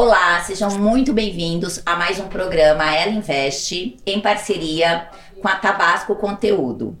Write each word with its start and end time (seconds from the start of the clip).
Olá, 0.00 0.40
sejam 0.44 0.70
muito 0.78 1.12
bem-vindos 1.12 1.82
a 1.84 1.96
mais 1.96 2.20
um 2.20 2.28
programa 2.28 2.84
Ela 2.94 3.10
Investe, 3.10 3.96
em 4.06 4.20
parceria 4.20 5.08
com 5.42 5.48
a 5.48 5.56
Tabasco 5.56 6.14
Conteúdo. 6.14 6.96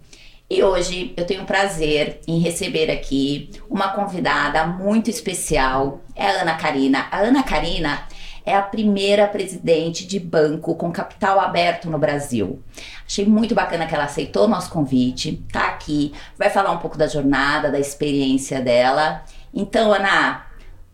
E 0.50 0.64
hoje 0.64 1.14
eu 1.16 1.24
tenho 1.24 1.44
o 1.44 1.46
prazer 1.46 2.18
em 2.26 2.40
receber 2.40 2.90
aqui 2.90 3.50
uma 3.70 3.90
convidada 3.90 4.66
muito 4.66 5.08
especial, 5.08 6.00
é 6.16 6.26
a 6.26 6.42
Ana 6.42 6.56
Karina. 6.56 7.06
A 7.12 7.18
Ana 7.18 7.44
Karina 7.44 8.02
é 8.44 8.56
a 8.56 8.62
primeira 8.62 9.28
presidente 9.28 10.04
de 10.04 10.18
banco 10.18 10.74
com 10.74 10.90
capital 10.90 11.38
aberto 11.38 11.88
no 11.88 12.00
Brasil. 12.00 12.60
Achei 13.06 13.24
muito 13.24 13.54
bacana 13.54 13.86
que 13.86 13.94
ela 13.94 14.06
aceitou 14.06 14.46
o 14.46 14.48
nosso 14.48 14.70
convite, 14.70 15.40
tá 15.52 15.68
aqui, 15.68 16.12
vai 16.36 16.50
falar 16.50 16.72
um 16.72 16.78
pouco 16.78 16.98
da 16.98 17.06
jornada, 17.06 17.70
da 17.70 17.78
experiência 17.78 18.60
dela. 18.60 19.22
Então, 19.54 19.92
Ana, 19.92 20.47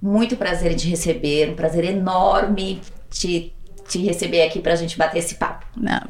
muito 0.04 0.36
prazer 0.36 0.70
em 0.70 0.76
te 0.76 0.86
receber, 0.86 1.48
um 1.48 1.54
prazer 1.54 1.82
enorme 1.82 2.78
te, 3.10 3.54
te 3.88 3.98
receber 4.02 4.42
aqui 4.42 4.60
para 4.60 4.74
a 4.74 4.76
gente 4.76 4.98
bater 4.98 5.20
esse 5.20 5.36
papo. 5.36 5.64
Não, 5.74 6.02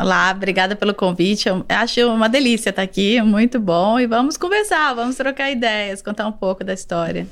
Olá, 0.00 0.30
obrigada 0.30 0.76
pelo 0.76 0.94
convite. 0.94 1.48
Eu 1.48 1.66
acho 1.68 2.00
uma 2.08 2.28
delícia 2.28 2.70
estar 2.70 2.82
aqui, 2.82 3.20
muito 3.20 3.58
bom. 3.58 3.98
E 3.98 4.06
vamos 4.06 4.36
conversar, 4.36 4.94
vamos 4.94 5.16
trocar 5.16 5.50
ideias, 5.50 6.00
contar 6.00 6.28
um 6.28 6.32
pouco 6.32 6.62
da 6.62 6.72
história. 6.72 7.26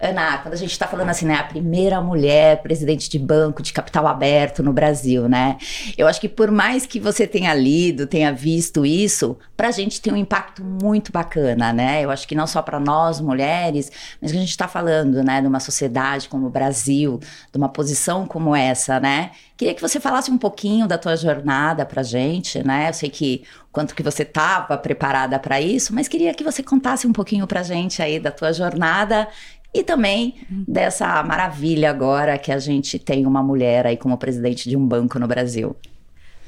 Ana, 0.00 0.38
quando 0.38 0.54
a 0.54 0.56
gente 0.56 0.72
está 0.72 0.88
falando 0.88 1.10
assim, 1.10 1.26
né, 1.26 1.34
a 1.34 1.44
primeira 1.44 2.00
mulher 2.00 2.60
presidente 2.60 3.08
de 3.08 3.20
banco 3.20 3.62
de 3.62 3.72
capital 3.72 4.04
aberto 4.08 4.64
no 4.64 4.72
Brasil, 4.72 5.28
né? 5.28 5.58
Eu 5.96 6.08
acho 6.08 6.20
que 6.20 6.28
por 6.28 6.50
mais 6.50 6.86
que 6.86 6.98
você 6.98 7.24
tenha 7.24 7.54
lido, 7.54 8.04
tenha 8.04 8.32
visto 8.32 8.84
isso, 8.84 9.38
para 9.56 9.68
a 9.68 9.72
gente 9.72 10.00
tem 10.00 10.12
um 10.12 10.16
impacto 10.16 10.64
muito 10.64 11.12
bacana, 11.12 11.72
né? 11.72 12.04
Eu 12.04 12.10
acho 12.10 12.26
que 12.26 12.34
não 12.34 12.48
só 12.48 12.62
para 12.62 12.80
nós 12.80 13.20
mulheres, 13.20 13.92
mas 14.20 14.32
que 14.32 14.36
a 14.36 14.40
gente 14.40 14.50
está 14.50 14.66
falando, 14.66 15.22
né, 15.22 15.40
de 15.40 15.46
uma 15.46 15.60
sociedade 15.60 16.28
como 16.28 16.48
o 16.48 16.50
Brasil, 16.50 17.20
de 17.52 17.58
uma 17.58 17.68
posição 17.68 18.26
como 18.26 18.56
essa, 18.56 18.98
né? 18.98 19.30
Queria 19.56 19.74
que 19.74 19.82
você 19.82 19.98
falasse 19.98 20.30
um 20.30 20.38
pouquinho 20.38 20.86
da 20.86 20.96
tua 20.96 21.16
jornada 21.16 21.84
pra 21.84 22.02
gente, 22.08 22.66
né? 22.66 22.88
Eu 22.88 22.94
sei 22.94 23.10
que 23.10 23.44
quanto 23.70 23.94
que 23.94 24.02
você 24.02 24.22
estava 24.22 24.76
preparada 24.78 25.38
para 25.38 25.60
isso, 25.60 25.94
mas 25.94 26.08
queria 26.08 26.34
que 26.34 26.42
você 26.42 26.62
contasse 26.62 27.06
um 27.06 27.12
pouquinho 27.12 27.46
pra 27.46 27.62
gente 27.62 28.02
aí 28.02 28.18
da 28.18 28.30
tua 28.30 28.52
jornada 28.52 29.28
e 29.74 29.82
também 29.82 30.34
dessa 30.66 31.22
maravilha 31.22 31.90
agora 31.90 32.38
que 32.38 32.50
a 32.50 32.58
gente 32.58 32.98
tem 32.98 33.26
uma 33.26 33.42
mulher 33.42 33.86
aí 33.86 33.96
como 33.96 34.16
presidente 34.16 34.68
de 34.68 34.76
um 34.76 34.86
banco 34.86 35.18
no 35.18 35.28
Brasil. 35.28 35.76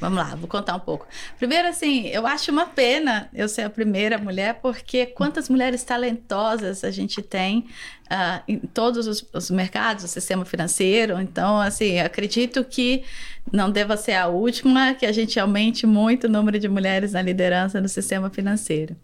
Vamos 0.00 0.18
lá, 0.18 0.34
vou 0.34 0.48
contar 0.48 0.74
um 0.74 0.80
pouco. 0.80 1.06
Primeiro, 1.38 1.68
assim, 1.68 2.06
eu 2.06 2.26
acho 2.26 2.50
uma 2.50 2.64
pena 2.64 3.28
eu 3.34 3.46
ser 3.46 3.62
a 3.62 3.70
primeira 3.70 4.16
mulher, 4.16 4.54
porque 4.54 5.04
quantas 5.04 5.50
mulheres 5.50 5.84
talentosas 5.84 6.82
a 6.82 6.90
gente 6.90 7.20
tem 7.20 7.66
uh, 8.10 8.42
em 8.48 8.58
todos 8.58 9.06
os, 9.06 9.28
os, 9.34 9.50
mercados, 9.50 10.02
o 10.02 10.08
sistema 10.08 10.46
financeiro. 10.46 11.20
Então, 11.20 11.60
assim, 11.60 12.00
acredito 12.00 12.64
que 12.64 13.04
não 13.52 13.70
deva 13.70 13.94
ser 13.98 14.14
a 14.14 14.26
última, 14.26 14.94
que 14.94 15.04
a 15.04 15.12
gente 15.12 15.38
aumente 15.38 15.86
muito 15.86 16.24
o 16.24 16.30
número 16.30 16.58
de 16.58 16.68
mulheres 16.68 17.12
na 17.12 17.20
liderança 17.20 17.78
no 17.78 17.88
sistema 17.88 18.30
financeiro. 18.30 18.96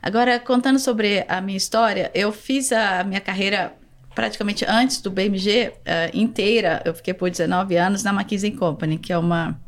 Agora, 0.00 0.40
contando 0.40 0.78
sobre 0.78 1.22
a 1.28 1.42
minha 1.42 1.58
história, 1.58 2.10
eu 2.14 2.32
fiz 2.32 2.72
a 2.72 3.04
minha 3.04 3.20
carreira 3.20 3.74
praticamente 4.14 4.64
antes 4.66 5.02
do 5.02 5.10
BMG 5.10 5.68
uh, 5.68 5.80
ah, 5.84 6.10
inteira, 6.14 6.82
eu 6.84 6.94
fiquei 6.94 7.12
por 7.12 7.30
19 7.30 7.76
anos 7.76 8.02
na 8.02 8.10
McKinsey 8.10 8.52
Company, 8.52 8.98
que 8.98 9.12
é 9.12 9.18
uma 9.18 9.60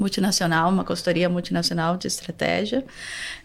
multinacional, 0.00 0.70
uma 0.70 0.82
consultoria 0.82 1.28
multinacional 1.28 1.98
de 1.98 2.06
estratégia. 2.06 2.82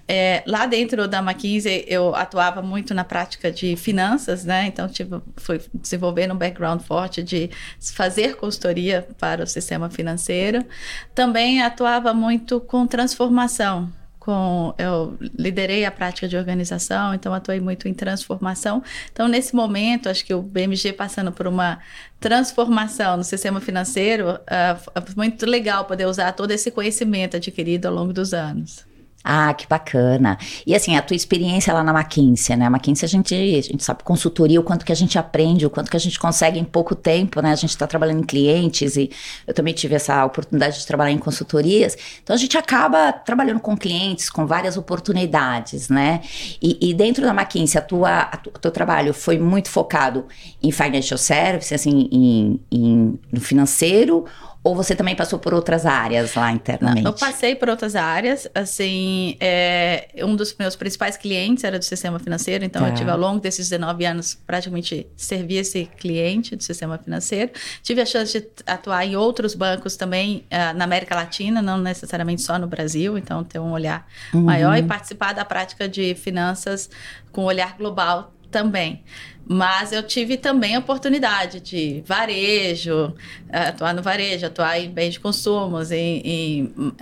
É, 0.07 0.41
lá 0.47 0.65
dentro 0.65 1.05
da 1.05 1.19
McKinsey, 1.19 1.83
eu 1.87 2.15
atuava 2.15 2.61
muito 2.61 2.93
na 2.93 3.03
prática 3.03 3.51
de 3.51 3.75
finanças, 3.75 4.45
né? 4.45 4.65
Então, 4.65 4.87
tive, 4.87 5.19
fui 5.35 5.61
desenvolvendo 5.73 6.33
um 6.33 6.37
background 6.37 6.81
forte 6.81 7.21
de 7.21 7.49
fazer 7.93 8.37
consultoria 8.37 9.05
para 9.19 9.43
o 9.43 9.47
sistema 9.47 9.89
financeiro. 9.89 10.65
Também 11.13 11.61
atuava 11.61 12.13
muito 12.13 12.61
com 12.61 12.87
transformação 12.87 13.91
com 14.25 14.73
eu 14.79 15.15
liderei 15.37 15.85
a 15.85 15.91
prática 15.91 16.27
de 16.27 16.35
organização, 16.35 17.13
então 17.13 17.31
atuei 17.31 17.59
muito 17.59 17.87
em 17.87 17.93
transformação. 17.93 18.81
Então 19.13 19.27
nesse 19.27 19.55
momento, 19.55 20.09
acho 20.09 20.25
que 20.25 20.33
o 20.33 20.41
BMG 20.41 20.93
passando 20.93 21.31
por 21.31 21.45
uma 21.45 21.79
transformação 22.19 23.17
no 23.17 23.23
sistema 23.23 23.61
financeiro, 23.61 24.31
uh, 24.31 25.15
muito 25.15 25.45
legal 25.45 25.85
poder 25.85 26.07
usar 26.07 26.31
todo 26.31 26.49
esse 26.49 26.71
conhecimento 26.71 27.37
adquirido 27.37 27.85
ao 27.85 27.93
longo 27.93 28.11
dos 28.11 28.33
anos. 28.33 28.83
Ah, 29.27 29.55
que 29.55 29.65
bacana. 29.67 30.37
E 30.67 30.75
assim, 30.75 30.95
a 30.95 31.01
tua 31.01 31.15
experiência 31.15 31.73
lá 31.73 31.83
na 31.83 31.91
McKinsey, 31.91 32.55
né? 32.55 32.67
A 32.67 32.69
McKinsey 32.69 33.07
a 33.07 33.09
gente, 33.09 33.33
a 33.33 33.61
gente 33.61 33.83
sabe 33.83 34.03
consultoria, 34.03 34.59
o 34.59 34.63
quanto 34.63 34.85
que 34.85 34.91
a 34.91 34.95
gente 34.95 35.17
aprende, 35.17 35.65
o 35.65 35.69
quanto 35.71 35.89
que 35.89 35.97
a 35.97 35.99
gente 35.99 36.19
consegue 36.19 36.59
em 36.59 36.63
pouco 36.63 36.93
tempo, 36.93 37.41
né? 37.41 37.51
A 37.51 37.55
gente 37.55 37.71
está 37.71 37.87
trabalhando 37.87 38.19
em 38.19 38.23
clientes 38.23 38.95
e 38.95 39.09
eu 39.47 39.51
também 39.51 39.73
tive 39.73 39.95
essa 39.95 40.23
oportunidade 40.23 40.77
de 40.77 40.85
trabalhar 40.85 41.11
em 41.11 41.17
consultorias. 41.17 41.97
Então 42.21 42.35
a 42.35 42.37
gente 42.37 42.55
acaba 42.55 43.11
trabalhando 43.11 43.59
com 43.59 43.75
clientes, 43.75 44.29
com 44.29 44.45
várias 44.45 44.77
oportunidades, 44.77 45.89
né? 45.89 46.21
E, 46.61 46.77
e 46.91 46.93
dentro 46.93 47.25
da 47.25 47.31
McKinsey, 47.31 47.79
a 47.79 47.83
tua, 47.83 48.19
a 48.19 48.37
tu, 48.37 48.51
o 48.51 48.59
teu 48.59 48.69
trabalho 48.69 49.11
foi 49.11 49.39
muito 49.39 49.71
focado 49.71 50.27
em 50.61 50.71
financial 50.71 51.17
services, 51.17 51.73
assim, 51.73 52.07
em, 52.11 52.59
em, 52.71 53.19
no 53.31 53.41
financeiro 53.41 54.25
ou 54.65 54.73
você 54.75 54.95
também 54.95 55.15
passou 55.15 55.37
por 55.37 55.53
outras 55.53 55.85
áreas 55.85 56.33
lá 56.33 56.51
internamente? 56.51 57.05
Eu 57.05 57.13
passei 57.13 57.53
por 57.53 57.69
outras 57.69 57.95
áreas. 57.95 58.47
Assim, 58.55 59.37
é, 59.39 60.09
um 60.23 60.35
dos 60.35 60.55
meus 60.57 60.75
principais 60.75 61.15
clientes 61.15 61.63
era 61.63 61.77
do 61.77 61.85
sistema 61.85 62.17
financeiro, 62.17 62.65
então 62.65 62.83
eu 62.83 62.89
tá. 62.89 62.95
tive 62.95 63.11
ao 63.11 63.17
longo 63.17 63.39
desses 63.39 63.69
19 63.69 64.03
anos 64.05 64.33
praticamente 64.33 65.05
servir 65.15 65.57
esse 65.57 65.85
cliente 65.99 66.55
do 66.55 66.63
sistema 66.63 66.97
financeiro. 66.97 67.51
Tive 67.83 68.01
a 68.01 68.07
chance 68.07 68.39
de 68.39 68.47
atuar 68.65 69.05
em 69.05 69.15
outros 69.15 69.53
bancos 69.53 69.95
também 69.95 70.43
uh, 70.51 70.75
na 70.75 70.83
América 70.83 71.13
Latina, 71.13 71.61
não 71.61 71.77
necessariamente 71.77 72.41
só 72.41 72.57
no 72.57 72.65
Brasil, 72.65 73.19
então 73.19 73.43
ter 73.43 73.59
um 73.59 73.71
olhar 73.71 74.07
uhum. 74.33 74.41
maior 74.41 74.75
e 74.75 74.81
participar 74.81 75.33
da 75.33 75.45
prática 75.45 75.87
de 75.87 76.15
finanças 76.15 76.89
com 77.31 77.43
olhar 77.43 77.77
global 77.77 78.33
também. 78.55 79.03
Mas 79.45 79.91
eu 79.91 80.01
tive 80.01 80.37
também 80.37 80.77
a 80.77 80.79
oportunidade 80.79 81.59
de 81.59 82.01
varejo, 82.05 83.13
eh, 83.49 83.67
atuar 83.67 83.93
no 83.93 84.01
varejo, 84.01 84.45
atuar 84.45 84.79
em 84.79 84.89
bens 84.89 85.15
de 85.15 85.19
consumo, 85.19 85.77
em, 85.91 86.21
em 86.23 86.63
uh, 86.63 86.93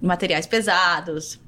materiais 0.00 0.46
pesados, 0.46 1.38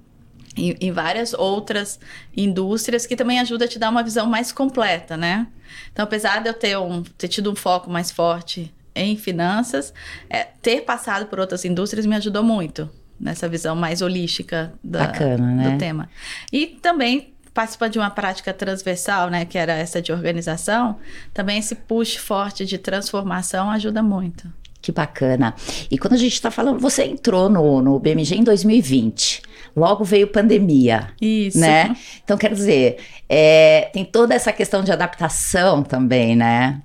em, 0.54 0.76
em, 0.78 0.92
várias 0.92 1.32
outras 1.32 1.98
indústrias 2.36 3.06
que 3.06 3.16
também 3.16 3.40
ajuda 3.40 3.64
a 3.64 3.68
te 3.68 3.78
dar 3.78 3.88
uma 3.88 4.02
visão 4.02 4.26
mais 4.26 4.52
completa, 4.52 5.16
né? 5.16 5.46
Então, 5.90 6.04
apesar 6.04 6.42
de 6.42 6.50
eu 6.50 6.54
ter, 6.54 6.76
um, 6.76 7.02
ter 7.02 7.28
tido 7.28 7.50
um 7.50 7.56
foco 7.56 7.90
mais 7.90 8.10
forte 8.10 8.72
em 8.94 9.16
finanças, 9.16 9.92
é, 10.28 10.44
ter 10.44 10.82
passado 10.82 11.26
por 11.26 11.40
outras 11.40 11.64
indústrias 11.64 12.04
me 12.04 12.14
ajudou 12.14 12.42
muito 12.44 12.90
nessa 13.18 13.48
visão 13.48 13.74
mais 13.74 14.02
holística 14.02 14.72
da, 14.84 15.06
Bacana, 15.06 15.46
né? 15.46 15.70
do 15.70 15.78
tema. 15.78 16.10
E 16.52 16.66
também 16.66 17.29
participa 17.52 17.88
de 17.88 17.98
uma 17.98 18.10
prática 18.10 18.52
transversal, 18.52 19.28
né, 19.28 19.44
que 19.44 19.58
era 19.58 19.72
essa 19.72 20.00
de 20.00 20.12
organização, 20.12 20.96
também 21.34 21.58
esse 21.58 21.74
push 21.74 22.16
forte 22.16 22.64
de 22.64 22.78
transformação 22.78 23.70
ajuda 23.70 24.02
muito. 24.02 24.50
Que 24.82 24.90
bacana. 24.90 25.54
E 25.90 25.98
quando 25.98 26.14
a 26.14 26.16
gente 26.16 26.32
está 26.32 26.50
falando, 26.50 26.78
você 26.78 27.04
entrou 27.04 27.50
no, 27.50 27.82
no 27.82 27.98
BMG 27.98 28.36
em 28.36 28.44
2020. 28.44 29.42
Logo 29.76 30.04
veio 30.04 30.26
pandemia. 30.26 31.08
Isso. 31.20 31.60
Né? 31.60 31.94
Então, 32.24 32.38
quer 32.38 32.54
dizer, 32.54 32.96
é, 33.28 33.90
tem 33.92 34.04
toda 34.04 34.34
essa 34.34 34.52
questão 34.52 34.82
de 34.82 34.90
adaptação 34.90 35.82
também, 35.82 36.34
né? 36.34 36.80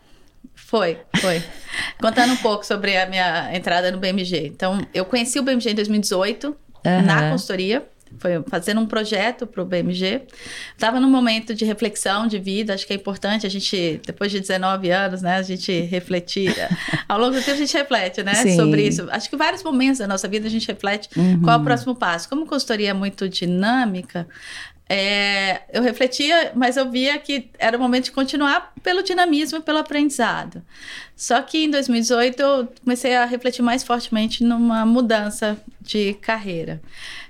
Foi, 0.54 0.98
foi. 1.22 1.42
Contando 2.02 2.34
um 2.34 2.38
pouco 2.38 2.66
sobre 2.66 2.98
a 2.98 3.08
minha 3.08 3.56
entrada 3.56 3.90
no 3.92 3.98
BMG. 3.98 4.48
Então, 4.48 4.86
eu 4.94 5.06
conheci 5.06 5.40
o 5.40 5.44
BMG 5.44 5.72
em 5.72 5.76
2018, 5.76 6.48
uhum. 6.48 7.02
na 7.02 7.32
consultoria 7.32 7.86
foi 8.20 8.44
fazendo 8.48 8.80
um 8.82 8.86
projeto 8.86 9.46
para 9.46 9.62
o 9.62 9.66
BMG. 9.66 10.22
Estava 10.74 11.00
num 11.00 11.10
momento 11.10 11.54
de 11.54 11.66
reflexão 11.66 12.28
de 12.28 12.40
vida, 12.40 12.74
acho 12.74 12.86
que 12.86 12.94
é 12.94 12.96
importante 12.96 13.46
a 13.46 13.50
gente, 13.50 14.00
depois 14.06 14.32
de 14.32 14.40
19 14.40 14.90
anos, 14.90 15.22
né, 15.22 15.36
a 15.36 15.42
gente 15.42 15.82
refletir. 15.82 16.56
Ao 17.08 17.20
longo 17.20 17.34
do 17.34 17.40
tempo 17.40 17.52
a 17.52 17.56
gente 17.56 17.76
reflete, 17.76 18.24
né, 18.24 18.36
Sim. 18.36 18.56
sobre 18.56 18.88
isso. 18.88 19.08
Acho 19.12 19.30
que 19.30 19.36
vários 19.36 19.64
momentos 19.64 20.00
da 20.00 20.08
nossa 20.08 20.28
vida 20.28 20.48
a 20.48 20.50
gente 20.50 20.68
reflete 20.68 21.10
uhum. 21.18 21.42
qual 21.42 21.58
é 21.58 21.62
o 21.62 21.64
próximo 21.64 21.96
passo. 21.96 22.30
Como 22.30 22.46
consultoria 22.46 22.92
é 22.92 22.94
muito 22.94 23.28
dinâmica, 23.28 24.28
é, 24.88 25.62
eu 25.74 25.82
refletia, 25.82 26.52
mas 26.56 26.78
eu 26.78 26.90
via 26.92 27.18
que 27.18 27.50
era 27.58 27.76
o 27.76 27.80
momento 27.80 28.06
de 28.06 28.12
continuar 28.12 28.72
pelo 28.84 29.02
dinamismo 29.02 29.58
e 29.58 29.62
pelo 29.62 29.80
aprendizado. 29.80 30.62
Só 31.16 31.42
que 31.42 31.66
em 31.66 31.72
2018 31.72 32.40
eu 32.40 32.68
comecei 32.84 33.16
a 33.16 33.26
refletir 33.26 33.64
mais 33.64 33.84
fortemente 33.84 34.44
numa 34.44 34.86
mudança 34.86 35.58
de 35.82 36.14
carreira. 36.16 36.82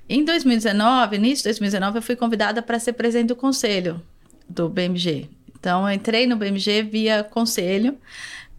Em 0.07 0.23
2019, 0.23 1.15
início 1.15 1.43
de 1.43 1.49
2019, 1.49 1.97
eu 1.97 2.01
fui 2.01 2.15
convidada 2.15 2.61
para 2.61 2.79
ser 2.79 2.93
presidente 2.93 3.29
do 3.29 3.35
conselho 3.35 4.01
do 4.47 4.69
BMG. 4.69 5.29
Então, 5.57 5.87
eu 5.89 5.95
entrei 5.95 6.27
no 6.27 6.35
BMG 6.35 6.83
via 6.83 7.23
conselho. 7.23 7.97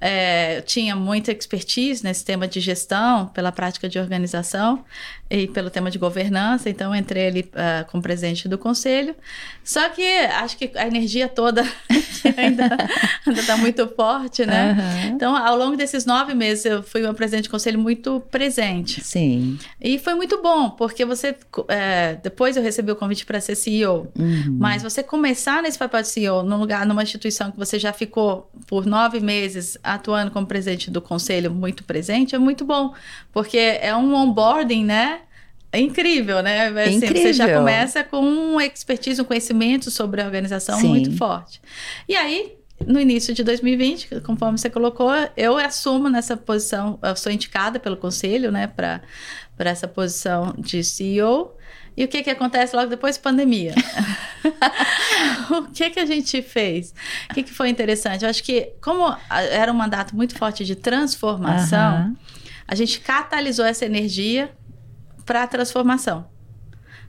É, 0.01 0.59
eu 0.59 0.63
tinha 0.63 0.97
muita 0.97 1.33
expertise 1.33 2.03
nesse 2.03 2.25
tema 2.25 2.49
de 2.49 2.61
gestão, 2.61 3.29
pela 3.29 3.53
prática 3.53 3.89
de 3.89 3.99
organização 3.99 4.85
e 5.29 5.49
pelo 5.49 5.71
tema 5.71 5.91
de 5.91 5.99
governança, 5.99 6.71
então 6.71 6.95
entrei 6.95 7.27
ali 7.27 7.41
uh, 7.41 7.91
como 7.91 8.03
presidente 8.03 8.49
do 8.49 8.57
conselho. 8.57 9.15
Só 9.65 9.89
que 9.89 10.03
acho 10.03 10.57
que 10.57 10.71
a 10.77 10.87
energia 10.87 11.29
toda 11.29 11.65
ainda 12.37 12.77
está 13.27 13.57
muito 13.57 13.89
forte, 13.89 14.47
né? 14.47 14.77
Uhum. 14.79 15.09
Então, 15.17 15.37
ao 15.37 15.57
longo 15.57 15.77
desses 15.77 16.07
nove 16.07 16.33
meses, 16.33 16.65
eu 16.65 16.83
fui 16.83 17.03
uma 17.03 17.13
presidente 17.13 17.45
de 17.45 17.51
conselho 17.51 17.79
muito 17.79 18.23
presente. 18.31 19.03
Sim. 19.03 19.59
E 19.81 19.99
foi 19.99 20.15
muito 20.15 20.41
bom, 20.41 20.71
porque 20.71 21.05
você. 21.05 21.35
É, 21.67 22.17
depois 22.23 22.57
eu 22.57 22.63
recebi 22.63 22.93
o 22.93 22.97
convite 22.97 23.27
para 23.27 23.41
ser 23.41 23.57
CEO. 23.57 24.13
Uhum. 24.17 24.57
Mas 24.61 24.85
você 24.85 25.03
começar 25.03 25.61
nesse 25.61 25.77
papel 25.77 26.03
de 26.03 26.09
CEO, 26.09 26.45
num 26.45 26.59
lugar, 26.59 26.87
numa 26.87 27.03
instituição 27.03 27.51
que 27.51 27.59
você 27.59 27.81
já 27.81 27.93
ficou 27.93 28.49
por 28.69 28.87
nove 28.87 29.19
meses 29.19 29.77
atuando 29.83 30.31
como 30.31 30.47
presidente 30.47 30.89
do 30.89 31.03
conselho, 31.03 31.51
muito 31.51 31.83
presente, 31.83 32.37
é 32.37 32.39
muito 32.39 32.65
bom. 32.65 32.95
Porque 33.33 33.59
é 33.59 33.95
um 33.97 34.15
onboarding, 34.15 34.85
né? 34.85 35.16
É 35.73 35.81
incrível, 35.81 36.43
né? 36.43 36.73
É 36.73 36.85
assim, 36.85 36.97
incrível. 36.97 37.23
Você 37.23 37.33
já 37.33 37.55
começa 37.55 38.05
com 38.05 38.21
um 38.21 38.61
expertise, 38.61 39.21
um 39.21 39.25
conhecimento 39.25 39.91
sobre 39.91 40.23
a 40.23 40.25
organização 40.25 40.81
Sim. 40.81 40.89
muito 40.89 41.17
forte. 41.17 41.61
E 42.09 42.17
aí, 42.17 42.57
no 42.87 43.01
início 43.01 43.35
de 43.35 43.43
2020, 43.43 44.21
conforme 44.21 44.59
você 44.59 44.71
colocou, 44.71 45.11
eu 45.37 45.57
assumo 45.59 46.09
nessa 46.09 46.37
posição, 46.37 46.99
eu 47.03 47.17
sou 47.17 47.33
indicada 47.33 47.79
pelo 47.79 47.97
conselho, 47.97 48.51
né, 48.53 48.67
para 48.67 49.03
essa 49.59 49.89
posição 49.89 50.55
de 50.59 50.83
CEO. 50.85 51.55
E 51.97 52.05
o 52.05 52.09
que 52.09 52.23
que 52.23 52.31
acontece 52.31 52.77
logo 52.77 52.91
depois? 52.91 53.17
Pandemia. 53.17 53.75
o 55.51 55.63
que 55.73 55.91
que 55.91 56.01
a 56.01 56.07
gente 56.07 56.43
fez? 56.43 56.95
O 57.31 57.35
que 57.35 57.43
que 57.43 57.53
foi 57.53 57.69
interessante? 57.69 58.25
Eu 58.25 58.31
acho 58.31 58.43
que, 58.43 58.73
como 58.81 59.17
era 59.31 59.73
um 59.73 59.75
mandato 59.75 60.15
muito 60.15 60.37
forte 60.37 60.65
de 60.65 60.75
transformação, 60.75 62.07
uhum. 62.07 62.17
a 62.67 62.75
gente 62.75 63.01
catalisou 63.01 63.65
essa 63.65 63.85
energia 63.85 64.51
para 65.27 65.43
a 65.43 65.47
transformação. 65.47 66.27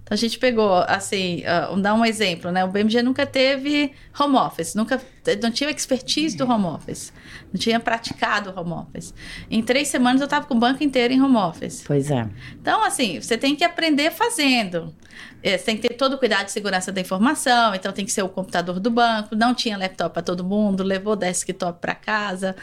Então 0.07 0.15
a 0.15 0.17
gente 0.17 0.39
pegou, 0.39 0.73
assim, 0.87 1.41
uh, 1.41 1.67
vamos 1.67 1.83
dar 1.83 1.93
um 1.93 2.05
exemplo, 2.05 2.49
né? 2.49 2.63
O 2.63 2.69
BMG 2.69 3.01
nunca 3.01 3.25
teve 3.25 3.91
home 4.17 4.37
office, 4.37 4.73
nunca 4.73 5.01
não 5.43 5.51
tinha 5.51 5.69
expertise 5.69 6.37
do 6.37 6.49
home 6.49 6.63
office, 6.63 7.11
não 7.51 7.59
tinha 7.59 7.77
praticado 7.77 8.57
home 8.57 8.71
office. 8.71 9.13
Em 9.51 9.61
três 9.61 9.89
semanas 9.89 10.21
eu 10.21 10.25
estava 10.25 10.45
com 10.45 10.53
o 10.53 10.57
banco 10.57 10.81
inteiro 10.81 11.13
em 11.13 11.21
home 11.21 11.35
office. 11.35 11.83
Pois 11.85 12.09
é. 12.09 12.25
Então, 12.53 12.85
assim, 12.85 13.19
você 13.19 13.37
tem 13.37 13.53
que 13.53 13.65
aprender 13.65 14.09
fazendo. 14.09 14.95
É, 15.43 15.57
você 15.57 15.65
tem 15.65 15.75
que 15.75 15.89
ter 15.89 15.95
todo 15.95 16.13
o 16.13 16.17
cuidado 16.17 16.45
de 16.45 16.53
segurança 16.53 16.89
da 16.89 17.01
informação, 17.01 17.75
então 17.75 17.91
tem 17.91 18.05
que 18.05 18.11
ser 18.13 18.21
o 18.21 18.29
computador 18.29 18.79
do 18.79 18.89
banco. 18.89 19.35
Não 19.35 19.53
tinha 19.53 19.77
laptop 19.77 20.13
para 20.13 20.23
todo 20.23 20.41
mundo, 20.41 20.83
levou 20.83 21.17
desktop 21.17 21.81
para 21.81 21.93
casa. 21.93 22.55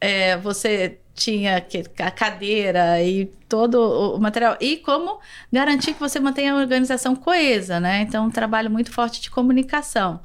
É, 0.00 0.38
você 0.38 0.98
tinha 1.16 1.64
a 1.98 2.10
cadeira 2.10 3.02
e 3.02 3.26
todo 3.48 4.14
o 4.14 4.20
material. 4.20 4.56
E 4.60 4.76
como 4.76 5.18
garantir 5.50 5.94
que 5.94 6.00
você 6.00 6.20
mantenha 6.20 6.52
a 6.52 6.56
organização 6.56 7.16
coesa, 7.16 7.80
né? 7.80 8.02
Então, 8.02 8.26
um 8.26 8.30
trabalho 8.30 8.70
muito 8.70 8.92
forte 8.92 9.20
de 9.20 9.30
comunicação. 9.30 10.20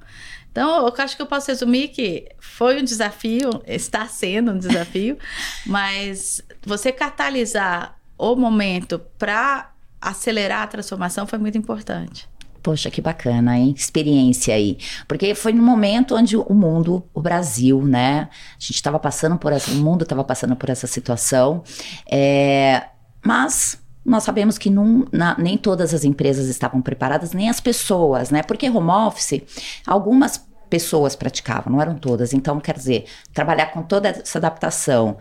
Então, 0.51 0.85
eu 0.85 0.93
acho 0.97 1.15
que 1.15 1.21
eu 1.21 1.25
posso 1.25 1.47
resumir 1.47 1.87
que 1.87 2.27
foi 2.37 2.81
um 2.81 2.83
desafio, 2.83 3.49
está 3.65 4.05
sendo 4.07 4.51
um 4.51 4.57
desafio, 4.57 5.17
mas 5.65 6.43
você 6.61 6.91
catalisar 6.91 7.97
o 8.17 8.35
momento 8.35 8.99
para 9.17 9.71
acelerar 10.01 10.63
a 10.63 10.67
transformação 10.67 11.25
foi 11.25 11.39
muito 11.39 11.57
importante. 11.57 12.30
Poxa, 12.61 12.91
que 12.91 13.01
bacana, 13.01 13.57
hein? 13.57 13.73
Experiência 13.75 14.53
aí. 14.53 14.77
Porque 15.07 15.33
foi 15.33 15.51
no 15.51 15.63
momento 15.63 16.15
onde 16.15 16.37
o 16.37 16.53
mundo, 16.53 17.03
o 17.13 17.21
Brasil, 17.21 17.81
né? 17.83 18.29
A 18.31 18.59
gente 18.59 18.75
estava 18.75 18.99
passando 18.99 19.37
por 19.37 19.51
essa, 19.51 19.71
o 19.71 19.75
mundo 19.75 20.03
estava 20.03 20.23
passando 20.23 20.55
por 20.55 20.69
essa 20.69 20.85
situação. 20.85 21.63
É, 22.09 22.83
mas 23.25 23.81
nós 24.05 24.23
sabemos 24.23 24.57
que 24.57 24.69
num, 24.69 25.05
na, 25.11 25.35
nem 25.37 25.57
todas 25.57 25.93
as 25.93 26.03
empresas 26.03 26.47
estavam 26.47 26.81
preparadas, 26.81 27.33
nem 27.33 27.49
as 27.49 27.59
pessoas, 27.59 28.29
né? 28.29 28.43
Porque 28.43 28.69
home 28.69 28.89
office, 28.89 29.41
algumas 29.85 30.43
pessoas 30.69 31.15
praticavam, 31.15 31.73
não 31.73 31.81
eram 31.81 31.95
todas. 31.95 32.33
Então, 32.33 32.59
quer 32.59 32.75
dizer, 32.75 33.05
trabalhar 33.33 33.67
com 33.67 33.81
toda 33.81 34.09
essa 34.09 34.37
adaptação 34.37 35.17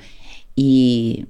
e 0.57 1.27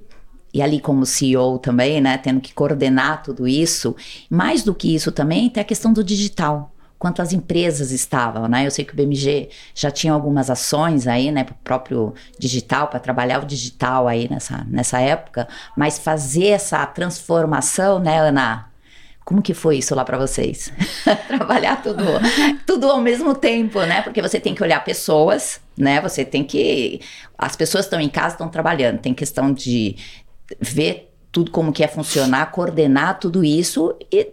e 0.53 0.61
ali 0.61 0.79
como 0.79 1.05
CEO 1.05 1.57
também, 1.59 2.01
né, 2.01 2.17
tendo 2.17 2.41
que 2.41 2.53
coordenar 2.53 3.23
tudo 3.23 3.47
isso. 3.47 3.95
Mais 4.29 4.63
do 4.63 4.75
que 4.75 4.93
isso 4.93 5.11
também 5.11 5.49
tem 5.49 5.61
a 5.61 5.65
questão 5.65 5.93
do 5.93 6.03
digital. 6.03 6.73
Quantas 6.99 7.33
empresas 7.33 7.91
estavam, 7.91 8.47
né? 8.47 8.67
Eu 8.67 8.69
sei 8.69 8.85
que 8.85 8.93
o 8.93 8.95
BMG 8.95 9.49
já 9.73 9.89
tinha 9.89 10.13
algumas 10.13 10.51
ações 10.51 11.07
aí, 11.07 11.31
né, 11.31 11.43
para 11.43 11.53
o 11.53 11.57
próprio 11.63 12.13
digital, 12.37 12.87
para 12.89 12.99
trabalhar 12.99 13.41
o 13.41 13.45
digital 13.45 14.07
aí 14.07 14.29
nessa, 14.29 14.63
nessa 14.69 14.99
época, 14.99 15.47
mas 15.75 15.97
fazer 15.97 16.49
essa 16.49 16.85
transformação, 16.85 17.97
né, 17.97 18.19
Ana? 18.19 18.67
Como 19.23 19.41
que 19.41 19.53
foi 19.53 19.77
isso 19.77 19.95
lá 19.95 20.03
para 20.03 20.17
vocês? 20.17 20.73
Trabalhar 21.27 21.81
tudo, 21.81 22.03
tudo 22.65 22.87
ao 22.87 22.99
mesmo 22.99 23.33
tempo, 23.33 23.79
né? 23.81 24.01
Porque 24.01 24.21
você 24.21 24.39
tem 24.39 24.53
que 24.53 24.63
olhar 24.63 24.83
pessoas, 24.83 25.61
né? 25.77 26.01
Você 26.01 26.25
tem 26.25 26.43
que 26.43 26.99
as 27.37 27.55
pessoas 27.55 27.85
estão 27.85 27.99
em 27.99 28.09
casa, 28.09 28.35
estão 28.35 28.49
trabalhando. 28.49 28.99
Tem 28.99 29.13
questão 29.13 29.53
de 29.53 29.95
ver 30.59 31.13
tudo 31.31 31.51
como 31.51 31.71
que 31.71 31.83
é 31.83 31.87
funcionar, 31.87 32.51
coordenar 32.51 33.19
tudo 33.19 33.43
isso 33.43 33.95
e, 34.11 34.27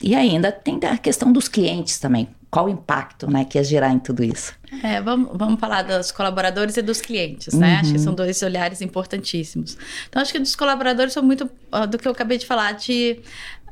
e 0.00 0.14
ainda 0.14 0.50
tem 0.50 0.78
a 0.84 0.96
questão 0.96 1.32
dos 1.32 1.48
clientes 1.48 1.98
também. 1.98 2.28
Qual 2.50 2.66
o 2.66 2.68
impacto 2.68 3.30
né, 3.30 3.46
que 3.46 3.58
é 3.58 3.64
gerar 3.64 3.92
em 3.92 3.98
tudo 3.98 4.22
isso? 4.22 4.52
É, 4.82 5.00
vamos, 5.00 5.30
vamos 5.34 5.58
falar 5.58 5.82
dos 5.82 6.12
colaboradores 6.12 6.76
e 6.76 6.82
dos 6.82 7.00
clientes, 7.00 7.54
né? 7.54 7.74
Uhum. 7.74 7.80
Acho 7.80 7.90
que 7.92 7.98
uhum. 7.98 8.04
são 8.04 8.14
dois 8.14 8.42
olhares 8.42 8.82
importantíssimos. 8.82 9.78
Então, 10.08 10.20
acho 10.20 10.32
que 10.32 10.38
dos 10.38 10.54
colaboradores 10.54 11.14
são 11.14 11.22
muito 11.22 11.50
uh, 11.72 11.86
do 11.86 11.96
que 11.96 12.06
eu 12.06 12.12
acabei 12.12 12.36
de 12.36 12.44
falar, 12.44 12.72
de 12.72 13.20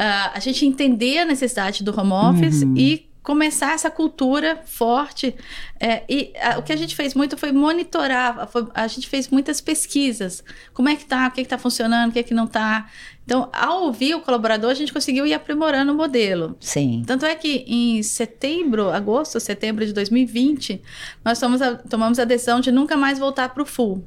uh, 0.00 0.30
a 0.32 0.40
gente 0.40 0.64
entender 0.64 1.18
a 1.18 1.24
necessidade 1.26 1.84
do 1.84 1.98
home 1.98 2.12
office 2.12 2.62
uhum. 2.62 2.74
e 2.74 3.09
começar 3.22 3.72
essa 3.72 3.90
cultura 3.90 4.60
forte. 4.64 5.34
É, 5.78 6.02
e 6.08 6.32
a, 6.40 6.58
o 6.58 6.62
que 6.62 6.72
a 6.72 6.76
gente 6.76 6.96
fez 6.96 7.14
muito 7.14 7.36
foi 7.36 7.52
monitorar, 7.52 8.48
foi, 8.48 8.66
a 8.74 8.86
gente 8.86 9.08
fez 9.08 9.28
muitas 9.28 9.60
pesquisas. 9.60 10.42
Como 10.72 10.88
é 10.88 10.96
que 10.96 11.04
tá, 11.04 11.28
o 11.28 11.30
que 11.30 11.40
está 11.40 11.58
funcionando, 11.58 12.10
o 12.10 12.12
que, 12.12 12.18
é 12.18 12.22
que 12.22 12.34
não 12.34 12.44
está. 12.44 12.90
Então, 13.24 13.48
ao 13.52 13.84
ouvir 13.84 14.14
o 14.14 14.20
colaborador, 14.20 14.70
a 14.70 14.74
gente 14.74 14.92
conseguiu 14.92 15.26
ir 15.26 15.34
aprimorando 15.34 15.92
o 15.92 15.94
modelo. 15.94 16.56
Sim. 16.58 17.04
Tanto 17.06 17.24
é 17.24 17.34
que 17.34 17.64
em 17.66 18.02
setembro, 18.02 18.90
agosto, 18.90 19.38
setembro 19.38 19.84
de 19.84 19.92
2020, 19.92 20.82
nós 21.24 21.38
tomamos 21.38 21.62
a, 21.62 21.76
tomamos 21.76 22.18
a 22.18 22.24
decisão 22.24 22.60
de 22.60 22.72
nunca 22.72 22.96
mais 22.96 23.18
voltar 23.18 23.50
para 23.50 23.62
o 23.62 23.66
full 23.66 24.04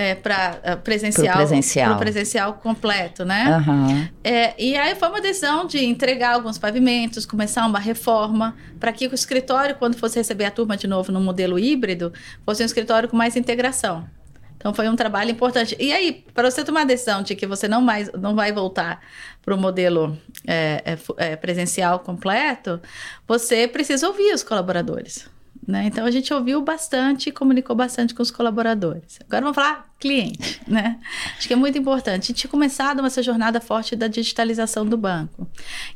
é, 0.00 0.14
para 0.14 0.58
uh, 0.64 0.76
presencial, 0.78 1.36
presencial. 1.36 1.98
presencial 1.98 2.54
completo, 2.54 3.22
né? 3.22 3.58
Uhum. 3.58 4.08
É, 4.24 4.54
e 4.58 4.74
aí 4.74 4.94
foi 4.94 5.08
uma 5.08 5.20
decisão 5.20 5.66
de 5.66 5.84
entregar 5.84 6.36
alguns 6.36 6.56
pavimentos, 6.56 7.26
começar 7.26 7.66
uma 7.66 7.78
reforma, 7.78 8.56
para 8.78 8.94
que 8.94 9.06
o 9.06 9.14
escritório, 9.14 9.74
quando 9.74 9.96
fosse 9.96 10.16
receber 10.18 10.46
a 10.46 10.50
turma 10.50 10.74
de 10.74 10.86
novo 10.86 11.12
no 11.12 11.20
modelo 11.20 11.58
híbrido, 11.58 12.14
fosse 12.46 12.62
um 12.62 12.66
escritório 12.66 13.10
com 13.10 13.16
mais 13.16 13.36
integração. 13.36 14.08
Então 14.56 14.72
foi 14.72 14.88
um 14.88 14.96
trabalho 14.96 15.30
importante. 15.30 15.76
E 15.78 15.92
aí, 15.92 16.24
para 16.32 16.50
você 16.50 16.64
tomar 16.64 16.82
a 16.82 16.84
decisão 16.84 17.22
de 17.22 17.34
que 17.34 17.46
você 17.46 17.68
não, 17.68 17.82
mais, 17.82 18.10
não 18.12 18.34
vai 18.34 18.52
voltar 18.52 19.02
para 19.42 19.54
o 19.54 19.58
modelo 19.58 20.16
é, 20.46 20.82
é, 21.18 21.32
é 21.32 21.36
presencial 21.36 21.98
completo, 21.98 22.80
você 23.28 23.68
precisa 23.68 24.08
ouvir 24.08 24.32
os 24.32 24.42
colaboradores. 24.42 25.28
Né? 25.66 25.84
Então 25.86 26.04
a 26.04 26.10
gente 26.10 26.32
ouviu 26.32 26.60
bastante 26.62 27.28
e 27.28 27.32
comunicou 27.32 27.76
bastante 27.76 28.14
com 28.14 28.22
os 28.22 28.30
colaboradores. 28.30 29.18
Agora 29.26 29.42
vamos 29.42 29.54
falar 29.54 29.90
cliente, 30.00 30.60
né? 30.66 30.98
Acho 31.36 31.46
que 31.46 31.52
é 31.52 31.56
muito 31.56 31.78
importante. 31.78 32.24
A 32.24 32.26
gente 32.26 32.34
tinha 32.34 32.50
começado 32.50 33.04
essa 33.04 33.22
jornada 33.22 33.60
forte 33.60 33.94
da 33.94 34.08
digitalização 34.08 34.86
do 34.86 34.96
banco. 34.96 35.46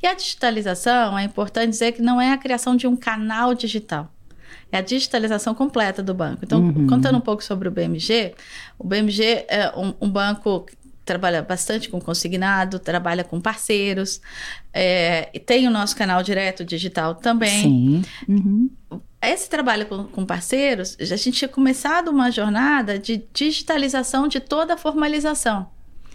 E 0.03 0.07
a 0.07 0.15
digitalização, 0.15 1.19
é 1.19 1.25
importante 1.25 1.71
dizer 1.71 1.93
que 1.93 2.03
não 2.03 2.21
é 2.21 2.33
a 2.33 2.39
criação 2.39 2.77
de 2.77 2.87
um 2.87 2.95
canal 2.95 3.55
digital. 3.55 4.13
É 4.71 4.79
a 4.79 4.81
digitalização 4.81 5.55
completa 5.55 6.03
do 6.03 6.13
banco. 6.13 6.41
Então, 6.45 6.61
uhum. 6.61 6.87
contando 6.87 7.17
um 7.17 7.21
pouco 7.21 7.43
sobre 7.43 7.69
o 7.69 7.71
BMG, 7.71 8.35
o 8.79 8.87
BMG 8.87 9.47
é 9.49 9.73
um, 9.77 9.95
um 10.01 10.11
banco 10.11 10.67
trabalha 11.05 11.43
bastante 11.43 11.89
com 11.89 12.01
consignado, 12.01 12.79
trabalha 12.79 13.23
com 13.23 13.41
parceiros, 13.41 14.21
é, 14.73 15.25
tem 15.47 15.69
o 15.69 15.71
nosso 15.71 15.95
canal 15.95 16.23
direto 16.23 16.65
digital 16.65 17.15
também. 17.15 17.63
Sim. 17.63 18.03
Uhum. 18.27 18.71
Esse 19.31 19.49
trabalho 19.49 19.87
com, 19.87 20.05
com, 20.05 20.27
parceiros, 20.27 20.97
a 21.01 21.17
gente 21.17 21.33
tinha 21.33 21.49
começado 21.49 22.09
uma 22.09 22.31
jornada 22.31 22.99
de 22.99 23.25
digitalização 23.33 24.29
de 24.29 24.41
toda 24.41 24.75
a 24.75 24.77
formalização. 24.77 25.69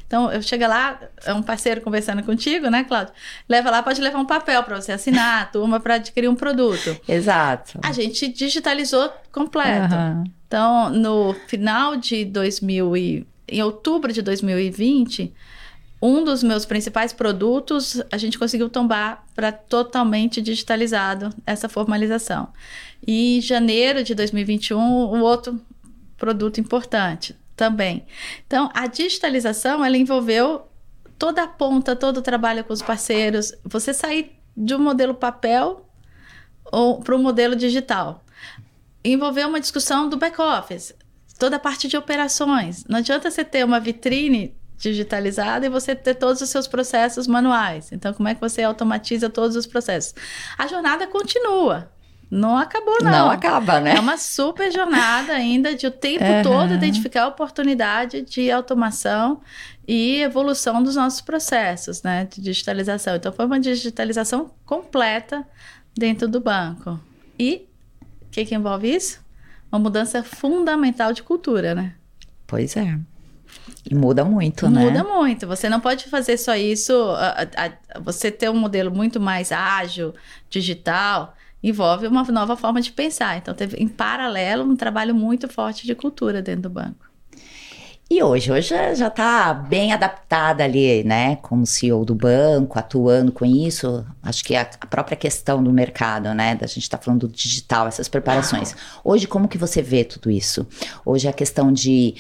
Então, 0.10 0.32
eu 0.32 0.42
chego 0.42 0.66
lá, 0.66 1.00
é 1.24 1.32
um 1.36 1.44
parceiro 1.44 1.82
conversando 1.82 2.24
contigo, 2.24 2.68
né, 2.68 2.84
Cláudio? 2.84 3.14
Leva 3.48 3.70
lá, 3.70 3.84
pode 3.84 4.02
levar 4.02 4.18
um 4.18 4.26
papel 4.26 4.64
para 4.64 4.82
você 4.82 4.92
assinar, 4.92 5.44
a 5.44 5.46
turma 5.46 5.80
para 5.80 5.96
adquirir 5.96 6.28
um 6.28 6.34
produto. 6.34 7.00
Exato. 7.08 7.80
A 7.84 7.92
gente 7.92 8.28
digitalizou 8.28 9.12
completo. 9.32 9.94
Uhum. 9.94 10.24
Então, 10.48 10.90
no 10.90 11.36
final 11.48 11.96
de 11.96 12.26
2000 12.26 12.98
e 12.98 13.28
em 13.48 13.62
outubro 13.62 14.12
de 14.12 14.24
2020, 14.24 15.32
um 16.02 16.24
dos 16.24 16.44
meus 16.44 16.66
principais 16.66 17.12
produtos, 17.12 18.02
a 18.12 18.18
gente 18.18 18.40
conseguiu 18.40 18.70
tombar 18.70 19.26
para 19.36 19.52
totalmente 19.52 20.42
digitalizado 20.42 21.30
essa 21.46 21.68
formalização. 21.68 22.50
E 23.06 23.38
em 23.38 23.42
janeiro 23.42 24.04
de 24.04 24.16
2021, 24.16 24.80
o 24.80 25.20
outro 25.20 25.60
produto 26.18 26.60
importante 26.60 27.36
também. 27.56 28.06
Então, 28.48 28.70
a 28.74 28.88
digitalização, 28.88 29.84
ela 29.84 29.98
envolveu 29.98 30.68
toda 31.18 31.44
a 31.44 31.48
ponta, 31.48 31.96
todo 31.96 32.18
o 32.18 32.22
trabalho 32.22 32.64
com 32.64 32.72
os 32.72 32.82
parceiros, 32.82 33.54
você 33.64 33.94
sair 33.94 34.32
de 34.56 34.74
um 34.74 34.80
modelo 34.80 35.14
papel 35.14 35.86
para 37.04 37.16
um 37.16 37.22
modelo 37.22 37.56
digital 37.56 38.24
envolver 39.04 39.46
uma 39.46 39.60
discussão 39.60 40.10
do 40.10 40.18
back-office, 40.18 40.94
toda 41.38 41.56
a 41.56 41.60
parte 41.60 41.88
de 41.88 41.98
operações. 41.98 42.84
Não 42.86 43.00
adianta 43.00 43.32
você 43.32 43.44
ter 43.44 43.64
uma 43.64 43.80
vitrine 43.80 44.56
digitalizada 44.80 45.66
e 45.66 45.70
você 45.70 45.94
ter 45.94 46.16
todos 46.16 46.42
os 46.42 46.50
seus 46.50 46.68
processos 46.68 47.28
manuais. 47.28 47.92
Então, 47.92 48.14
como 48.14 48.30
é 48.30 48.34
que 48.34 48.42
você 48.42 48.64
automatiza 48.64 49.30
todos 49.30 49.56
os 49.56 49.68
processos? 49.68 50.16
A 50.58 50.66
jornada 50.66 51.06
continua. 51.06 51.92
Não 52.32 52.58
acabou, 52.58 52.98
não. 53.02 53.12
Não 53.12 53.32
acaba, 53.32 53.80
né? 53.80 53.96
É 53.96 54.00
uma 54.00 54.16
super 54.16 54.72
jornada 54.72 55.34
ainda 55.34 55.76
de 55.76 55.88
o 55.88 55.92
tempo 55.92 56.24
uhum. 56.24 56.44
todo 56.44 56.74
identificar 56.76 57.24
a 57.24 57.28
oportunidade 57.28 58.22
de 58.22 58.52
automação 58.52 59.42
e 59.88 60.22
evolução 60.22 60.84
dos 60.84 60.96
nossos 60.96 61.22
processos, 61.22 62.04
né? 62.04 62.26
De 62.26 62.40
digitalização. 62.40 63.16
Então, 63.16 63.34
foi 63.34 63.46
uma 63.46 63.60
digitalização 63.60 64.52
completa 64.64 65.46
dentro 65.98 66.28
do 66.28 66.40
banco. 66.40 67.00
E 67.38 67.68
o 68.22 68.30
que, 68.30 68.46
que 68.46 68.54
envolve 68.54 68.96
isso? 68.96 69.20
Uma 69.72 69.80
mudança 69.80 70.24
fundamental 70.24 71.12
de 71.12 71.24
cultura, 71.24 71.74
né? 71.74 71.96
Pois 72.46 72.78
é. 72.78 73.00
E 73.90 73.96
muda 73.96 74.24
muito, 74.24 74.68
muda 74.68 74.80
né? 74.80 74.86
Muda 74.86 75.04
muito. 75.04 75.48
Você 75.48 75.70
não 75.70 75.80
pode 75.80 76.06
fazer 76.06 76.38
só 76.38 76.56
isso. 76.56 76.94
A, 77.12 77.48
a, 77.56 78.00
você 78.00 78.32
ter 78.32 78.50
um 78.50 78.58
modelo 78.58 78.92
muito 78.94 79.20
mais 79.20 79.52
ágil, 79.52 80.14
digital, 80.50 81.36
envolve 81.62 82.08
uma 82.08 82.24
nova 82.24 82.56
forma 82.56 82.82
de 82.82 82.92
pensar. 82.92 83.38
Então, 83.38 83.54
teve 83.54 83.78
em 83.78 83.88
paralelo 83.88 84.64
um 84.64 84.76
trabalho 84.76 85.14
muito 85.14 85.48
forte 85.48 85.86
de 85.86 85.96
cultura 85.96 86.42
dentro 86.42 86.64
do 86.64 86.70
banco. 86.70 87.10
E 88.12 88.24
hoje, 88.24 88.52
hoje 88.52 88.70
já 88.96 89.08
está 89.08 89.54
bem 89.54 89.94
adaptada 89.94 90.64
ali, 90.64 91.04
né, 91.04 91.36
como 91.36 91.64
CEO 91.64 92.04
do 92.04 92.16
banco, 92.16 92.80
atuando 92.80 93.32
com 93.32 93.46
isso. 93.46 94.04
Acho 94.24 94.44
que 94.44 94.56
a, 94.56 94.68
a 94.82 94.88
própria 94.88 95.16
questão 95.16 95.62
do 95.62 95.72
mercado, 95.72 96.34
né, 96.34 96.56
da 96.56 96.66
gente 96.66 96.80
está 96.80 96.98
falando 96.98 97.28
do 97.28 97.34
digital, 97.34 97.88
essas 97.88 98.08
preparações. 98.08 98.76
Hoje, 99.04 99.28
como 99.28 99.48
que 99.48 99.60
você 99.60 99.84
vê 99.84 100.04
tudo 100.04 100.32
isso? 100.32 100.66
Hoje 101.06 101.28
a 101.28 101.34
questão 101.34 101.72
de 101.72 102.16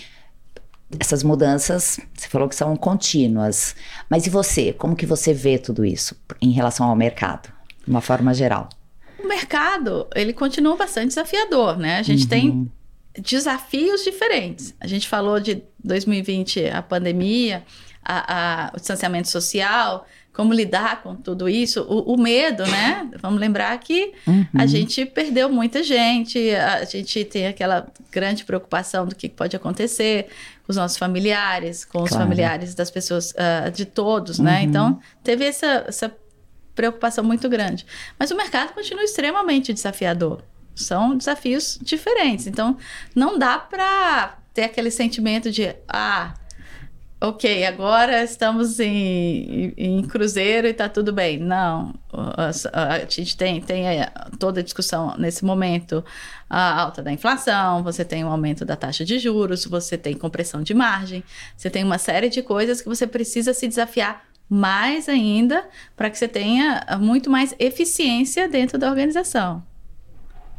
essas 0.98 1.22
mudanças, 1.24 2.00
você 2.14 2.28
falou 2.28 2.48
que 2.48 2.56
são 2.56 2.76
contínuas. 2.76 3.76
Mas 4.10 4.26
e 4.26 4.30
você? 4.30 4.74
Como 4.74 4.96
que 4.96 5.06
você 5.06 5.34
vê 5.34 5.58
tudo 5.58 5.86
isso 5.86 6.16
em 6.42 6.52
relação 6.52 6.88
ao 6.88 6.96
mercado, 6.96 7.52
de 7.84 7.90
uma 7.90 8.02
forma 8.02 8.34
geral? 8.34 8.70
O 9.20 9.28
mercado, 9.28 10.08
ele 10.16 10.34
continua 10.34 10.76
bastante 10.76 11.10
desafiador, 11.10 11.78
né? 11.78 11.98
A 11.98 12.02
gente 12.02 12.24
uhum. 12.24 12.30
tem 12.30 12.72
desafios 13.20 14.04
diferentes. 14.04 14.74
A 14.80 14.88
gente 14.88 15.08
falou 15.08 15.40
de 15.40 15.62
2020, 15.84 16.68
a 16.68 16.82
pandemia, 16.82 17.64
a, 18.04 18.68
a, 18.68 18.72
o 18.74 18.78
distanciamento 18.78 19.28
social, 19.28 20.06
como 20.40 20.54
lidar 20.54 21.04
com 21.04 21.18
tudo 21.18 21.50
isso, 21.50 21.82
o, 21.82 22.14
o 22.14 22.18
medo, 22.18 22.66
né? 22.66 23.10
Vamos 23.22 23.42
lembrar 23.42 23.78
que 23.78 24.14
uhum. 24.26 24.48
a 24.58 24.66
gente 24.66 25.06
perdeu 25.06 25.50
muita 25.50 25.84
gente, 25.84 26.56
a 26.56 26.86
gente 26.86 27.26
tem 27.26 27.46
aquela 27.46 27.92
grande 28.10 28.46
preocupação 28.46 29.06
do 29.06 29.14
que 29.14 29.28
pode 29.28 29.54
acontecer 29.54 30.28
com 30.64 30.72
os 30.72 30.78
nossos 30.78 30.98
familiares, 30.98 31.84
com 31.84 32.04
os 32.04 32.12
familiares 32.12 32.74
das 32.74 32.90
pessoas, 32.90 33.32
uh, 33.32 33.70
de 33.70 33.84
todos, 33.84 34.40
né? 34.40 34.52
uhum. 34.52 34.58
né? 34.60 34.64
Então, 34.64 35.00
teve 35.22 35.44
essa, 35.44 35.84
essa 35.86 36.16
preocupação 36.74 37.22
muito 37.22 37.50
grande. 37.50 37.86
Mas 38.18 38.32
o 38.32 38.38
mercado 38.38 38.72
continua 38.72 39.04
extremamente 39.04 39.74
desafiador. 39.74 40.42
São 40.74 41.18
desafios 41.18 41.78
diferentes. 41.82 42.48
Então, 42.48 42.78
não 43.14 43.38
dá 43.38 43.60
para 43.60 44.38
ter 44.54 44.64
aquele 44.64 44.90
sentimento 44.90 45.52
de, 45.52 45.76
ah, 45.86 46.34
ok, 47.22 47.66
agora 47.66 48.24
estamos 48.24 48.80
em, 48.80 49.74
em 49.76 50.02
cruzeiro 50.04 50.68
e 50.68 50.72
está 50.72 50.88
tudo 50.88 51.12
bem. 51.12 51.38
Não, 51.38 51.94
a, 52.14 53.00
gente 53.10 53.36
tem, 53.36 53.62
tem 53.62 53.88
é, 53.88 54.12
toda 54.40 54.62
a 54.62 54.64
discussão 54.64 55.16
nesse 55.18 55.44
momento, 55.44 56.04
a 56.50 56.82
alta 56.82 57.04
da 57.04 57.12
inflação, 57.12 57.84
você 57.84 58.06
tem 58.06 58.24
o 58.24 58.28
um 58.28 58.32
aumento 58.32 58.64
da 58.64 58.76
taxa 58.76 59.04
de 59.04 59.20
juros, 59.20 59.66
você 59.66 59.98
tem 59.98 60.16
compressão 60.16 60.64
de 60.64 60.74
margem, 60.74 61.24
você 61.58 61.70
tem 61.70 61.84
uma 61.84 61.98
série 61.98 62.30
de 62.30 62.42
coisas 62.42 62.82
que 62.82 62.88
você 62.88 63.06
precisa 63.06 63.54
se 63.54 63.68
desafiar 63.68 64.26
mais 64.50 65.08
ainda 65.08 65.68
para 65.96 66.10
que 66.10 66.18
você 66.18 66.28
tenha 66.28 66.84
muito 67.00 67.30
mais 67.30 67.54
eficiência 67.60 68.48
dentro 68.48 68.78
da 68.80 68.90
organização. 68.90 69.64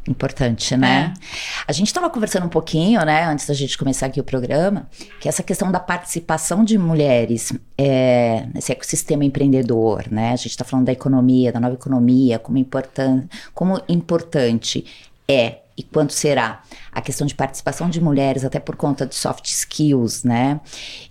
Importante, 0.07 0.75
né? 0.75 1.13
É. 1.15 1.63
A 1.67 1.71
gente 1.71 1.87
estava 1.87 2.09
conversando 2.09 2.47
um 2.47 2.49
pouquinho, 2.49 3.05
né, 3.05 3.25
antes 3.25 3.45
da 3.45 3.53
gente 3.53 3.77
começar 3.77 4.07
aqui 4.07 4.19
o 4.19 4.23
programa, 4.23 4.89
que 5.19 5.29
essa 5.29 5.43
questão 5.43 5.71
da 5.71 5.79
participação 5.79 6.63
de 6.63 6.75
mulheres 6.75 7.53
é, 7.77 8.47
nesse 8.51 8.71
ecossistema 8.71 9.23
empreendedor, 9.23 10.05
né? 10.09 10.31
A 10.31 10.35
gente 10.35 10.49
está 10.49 10.65
falando 10.65 10.87
da 10.87 10.91
economia, 10.91 11.51
da 11.51 11.59
nova 11.59 11.75
economia, 11.75 12.39
como, 12.39 12.57
importan 12.57 13.25
como 13.53 13.79
importante 13.87 14.85
é 15.27 15.59
e 15.77 15.83
quanto 15.83 16.13
será 16.13 16.63
a 16.91 16.99
questão 16.99 17.25
de 17.25 17.35
participação 17.35 17.89
de 17.89 18.01
mulheres, 18.01 18.43
até 18.43 18.59
por 18.59 18.75
conta 18.75 19.05
de 19.05 19.15
soft 19.15 19.45
skills, 19.45 20.23
né? 20.23 20.59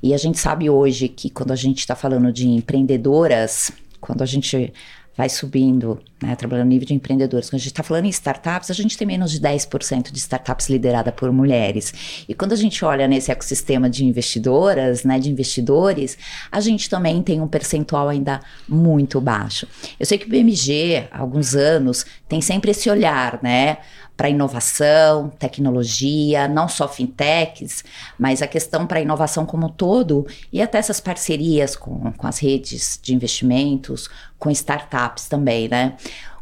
E 0.03 0.13
a 0.13 0.19
gente 0.19 0.39
sabe 0.39 0.69
hoje 0.69 1.09
que 1.09 1.31
quando 1.31 1.53
a 1.53 1.57
gente 1.57 1.79
está 1.79 1.95
falando 1.95 2.33
de 2.33 2.49
empreendedoras, 2.49 3.71
quando 4.01 4.23
a 4.23 4.27
gente 4.27 4.73
vai 5.17 5.29
subindo, 5.29 6.01
né, 6.23 6.35
trabalhando 6.35 6.67
no 6.67 6.71
nível 6.71 6.87
de 6.87 6.95
empreendedores. 6.95 7.49
Quando 7.49 7.57
a 7.57 7.59
gente 7.59 7.73
está 7.73 7.83
falando 7.83 8.07
em 8.07 8.09
startups, 8.09 8.71
a 8.71 8.75
gente 8.75 8.97
tem 8.97 9.07
menos 9.07 9.31
de 9.31 9.41
10% 9.41 10.11
de 10.11 10.19
startups 10.19 10.69
liderada 10.69 11.13
por 11.13 11.31
mulheres. 11.33 12.25
E 12.29 12.35
quando 12.35 12.53
a 12.53 12.57
gente 12.57 12.85
olha 12.85 13.07
nesse 13.07 13.31
ecossistema 13.31 13.91
de 13.91 14.05
investidoras, 14.05 15.05
né, 15.05 15.19
de 15.19 15.31
investidores, 15.31 16.17
a 16.51 16.61
gente 16.61 16.89
também 16.89 17.23
tem 17.23 17.41
um 17.41 17.49
percentual 17.49 18.09
ainda 18.09 18.41
muito 18.69 19.21
baixo. 19.21 19.67
Eu 19.99 20.07
sei 20.07 20.17
que 20.17 20.27
o 20.27 20.29
BMG, 20.29 21.09
há 21.11 21.21
alguns 21.21 21.55
anos, 21.55 22.07
tem 22.29 22.41
sempre 22.41 22.71
esse 22.71 22.89
olhar, 22.89 23.41
né? 23.43 23.79
Para 24.21 24.29
inovação, 24.29 25.31
tecnologia, 25.31 26.47
não 26.47 26.69
só 26.69 26.87
fintechs, 26.87 27.83
mas 28.19 28.43
a 28.43 28.47
questão 28.47 28.87
para 28.87 29.01
inovação 29.01 29.47
como 29.47 29.67
um 29.67 29.71
todo 29.71 30.27
e 30.53 30.61
até 30.61 30.77
essas 30.77 31.01
parcerias 31.01 31.75
com, 31.75 32.13
com 32.13 32.27
as 32.27 32.39
redes 32.39 33.01
de 33.03 33.15
investimentos, 33.15 34.11
com 34.39 34.51
startups 34.51 35.27
também, 35.27 35.69
né? 35.69 35.97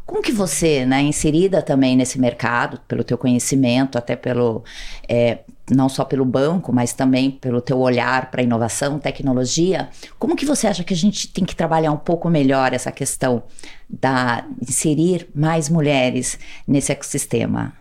Como 0.09 0.23
que 0.23 0.31
você, 0.31 0.87
né, 0.87 1.03
inserida 1.03 1.61
também 1.61 1.95
nesse 1.95 2.19
mercado, 2.19 2.79
pelo 2.87 3.03
teu 3.03 3.15
conhecimento, 3.15 3.95
até 3.95 4.15
pelo, 4.15 4.63
é, 5.07 5.41
não 5.69 5.87
só 5.87 6.03
pelo 6.03 6.25
banco, 6.25 6.73
mas 6.73 6.93
também 6.93 7.29
pelo 7.29 7.61
teu 7.61 7.77
olhar 7.77 8.31
para 8.31 8.41
inovação, 8.41 8.97
tecnologia, 8.97 9.87
como 10.17 10.35
que 10.35 10.47
você 10.47 10.65
acha 10.65 10.83
que 10.83 10.95
a 10.95 10.97
gente 10.97 11.27
tem 11.27 11.45
que 11.45 11.55
trabalhar 11.55 11.91
um 11.91 11.97
pouco 11.97 12.27
melhor 12.27 12.73
essa 12.73 12.91
questão 12.91 13.43
da 13.87 14.43
inserir 14.59 15.29
mais 15.35 15.69
mulheres 15.69 16.39
nesse 16.67 16.91
ecossistema? 16.91 17.71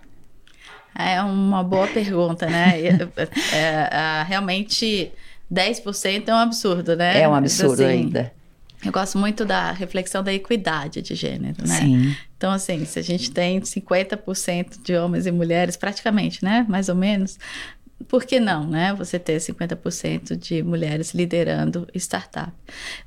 É 0.94 1.22
uma 1.22 1.64
boa 1.64 1.86
pergunta, 1.86 2.44
né? 2.44 2.78
é, 3.16 3.56
é, 3.56 3.88
é, 3.90 4.22
realmente 4.28 5.10
10% 5.50 6.28
é 6.28 6.34
um 6.34 6.36
absurdo, 6.36 6.94
né? 6.94 7.22
É 7.22 7.26
um 7.26 7.34
absurdo 7.34 7.82
assim, 7.82 7.84
ainda. 7.86 8.37
Eu 8.84 8.92
gosto 8.92 9.18
muito 9.18 9.44
da 9.44 9.72
reflexão 9.72 10.22
da 10.22 10.32
equidade 10.32 11.02
de 11.02 11.14
gênero, 11.14 11.66
né? 11.66 11.80
Sim. 11.80 12.16
Então, 12.36 12.52
assim, 12.52 12.84
se 12.84 12.98
a 12.98 13.02
gente 13.02 13.30
tem 13.30 13.60
50% 13.60 14.82
de 14.82 14.94
homens 14.96 15.26
e 15.26 15.32
mulheres, 15.32 15.76
praticamente, 15.76 16.44
né? 16.44 16.64
Mais 16.68 16.88
ou 16.88 16.94
menos, 16.94 17.38
por 18.06 18.24
que 18.24 18.38
não, 18.38 18.64
né? 18.64 18.94
Você 18.94 19.18
ter 19.18 19.38
50% 19.38 20.36
de 20.36 20.62
mulheres 20.62 21.12
liderando 21.12 21.88
startup. 21.94 22.52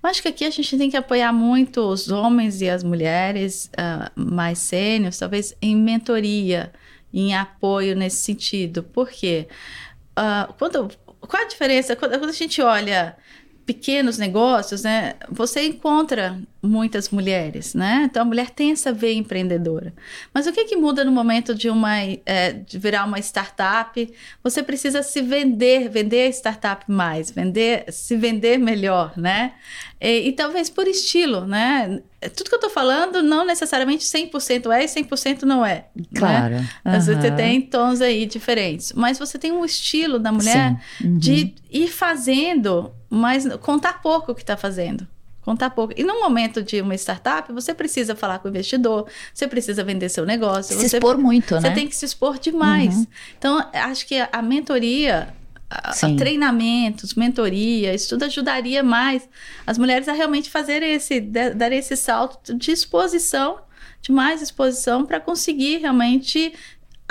Eu 0.03 0.09
acho 0.09 0.21
que 0.21 0.27
aqui 0.27 0.43
a 0.43 0.49
gente 0.49 0.77
tem 0.77 0.89
que 0.89 0.97
apoiar 0.97 1.31
muito 1.31 1.81
os 1.81 2.09
homens 2.09 2.61
e 2.61 2.69
as 2.69 2.83
mulheres 2.83 3.71
uh, 3.77 4.11
mais 4.15 4.59
sênios, 4.59 5.17
talvez 5.17 5.55
em 5.61 5.75
mentoria, 5.75 6.73
em 7.13 7.33
apoio 7.33 7.95
nesse 7.95 8.17
sentido. 8.17 8.83
Por 8.83 9.09
quê? 9.09 9.47
Uh, 10.11 10.51
quando, 10.59 10.89
qual 11.21 11.43
a 11.43 11.47
diferença? 11.47 11.95
Quando, 11.95 12.19
quando 12.19 12.29
a 12.29 12.33
gente 12.33 12.61
olha 12.61 13.15
pequenos 13.71 14.17
negócios, 14.17 14.83
né, 14.83 15.13
você 15.29 15.65
encontra 15.65 16.37
muitas 16.61 17.09
mulheres, 17.09 17.73
né? 17.73 18.03
Então 18.09 18.21
a 18.21 18.25
mulher 18.25 18.49
tem 18.49 18.71
essa 18.71 18.91
veia 18.91 19.17
empreendedora. 19.17 19.93
Mas 20.33 20.45
o 20.45 20.51
que 20.51 20.65
que 20.65 20.75
muda 20.75 21.05
no 21.05 21.11
momento 21.11 21.55
de 21.55 21.69
uma 21.69 21.97
é, 22.25 22.51
de 22.51 22.77
virar 22.77 23.05
uma 23.05 23.17
startup? 23.19 24.13
Você 24.43 24.61
precisa 24.61 25.01
se 25.01 25.21
vender, 25.21 25.89
vender 25.89 26.27
a 26.27 26.29
startup 26.29 26.83
mais, 26.91 27.31
vender, 27.31 27.85
se 27.91 28.15
vender 28.17 28.59
melhor, 28.59 29.17
né? 29.17 29.53
E, 29.99 30.27
e 30.27 30.31
talvez 30.33 30.69
por 30.69 30.85
estilo, 30.85 31.45
né? 31.45 32.01
Tudo 32.35 32.49
que 32.49 32.55
eu 32.55 32.59
tô 32.59 32.69
falando 32.69 33.23
não 33.23 33.45
necessariamente 33.45 34.03
100% 34.03 34.69
é 34.71 34.83
e 34.83 34.85
100% 34.85 35.43
não 35.43 35.65
é. 35.65 35.85
Né? 35.95 36.05
Claro. 36.13 36.55
Né? 36.55 36.69
Uhum. 36.85 37.01
Você 37.01 37.31
tem 37.31 37.61
tons 37.61 38.01
aí 38.01 38.25
diferentes, 38.27 38.93
mas 38.93 39.17
você 39.17 39.39
tem 39.39 39.51
um 39.51 39.65
estilo 39.65 40.19
da 40.19 40.31
mulher 40.31 40.79
uhum. 41.01 41.17
de 41.17 41.55
ir 41.71 41.87
fazendo, 41.87 42.91
mas 43.11 43.45
contar 43.57 44.01
pouco 44.01 44.31
o 44.31 44.35
que 44.35 44.41
está 44.41 44.57
fazendo 44.57 45.07
contar 45.41 45.71
pouco. 45.71 45.93
E 45.97 46.03
no 46.03 46.19
momento 46.19 46.61
de 46.61 46.81
uma 46.81 46.95
startup, 46.95 47.51
você 47.51 47.73
precisa 47.73 48.15
falar 48.15 48.39
com 48.39 48.47
o 48.47 48.51
investidor, 48.51 49.07
você 49.33 49.47
precisa 49.47 49.83
vender 49.83 50.07
seu 50.09 50.25
negócio. 50.25 50.75
Se 50.77 50.89
você, 50.89 50.97
expor 50.97 51.17
muito, 51.17 51.55
né? 51.55 51.61
Você 51.61 51.71
tem 51.71 51.87
que 51.87 51.95
se 51.95 52.05
expor 52.05 52.37
demais. 52.37 52.95
Uhum. 52.95 53.07
Então, 53.37 53.69
acho 53.73 54.05
que 54.05 54.15
a 54.31 54.41
mentoria 54.41 55.33
a, 55.71 55.93
treinamentos, 56.17 57.13
mentoria, 57.15 57.93
isso 57.93 58.09
tudo 58.09 58.25
ajudaria 58.25 58.83
mais 58.83 59.27
as 59.65 59.77
mulheres 59.77 60.07
a 60.09 60.13
realmente 60.13 60.49
fazer 60.49 60.83
esse, 60.83 61.21
dar 61.21 61.71
esse 61.71 61.95
salto 61.95 62.53
de 62.53 62.71
exposição, 62.71 63.59
de 64.01 64.11
mais 64.11 64.41
exposição, 64.41 65.05
para 65.05 65.19
conseguir 65.19 65.77
realmente 65.77 66.53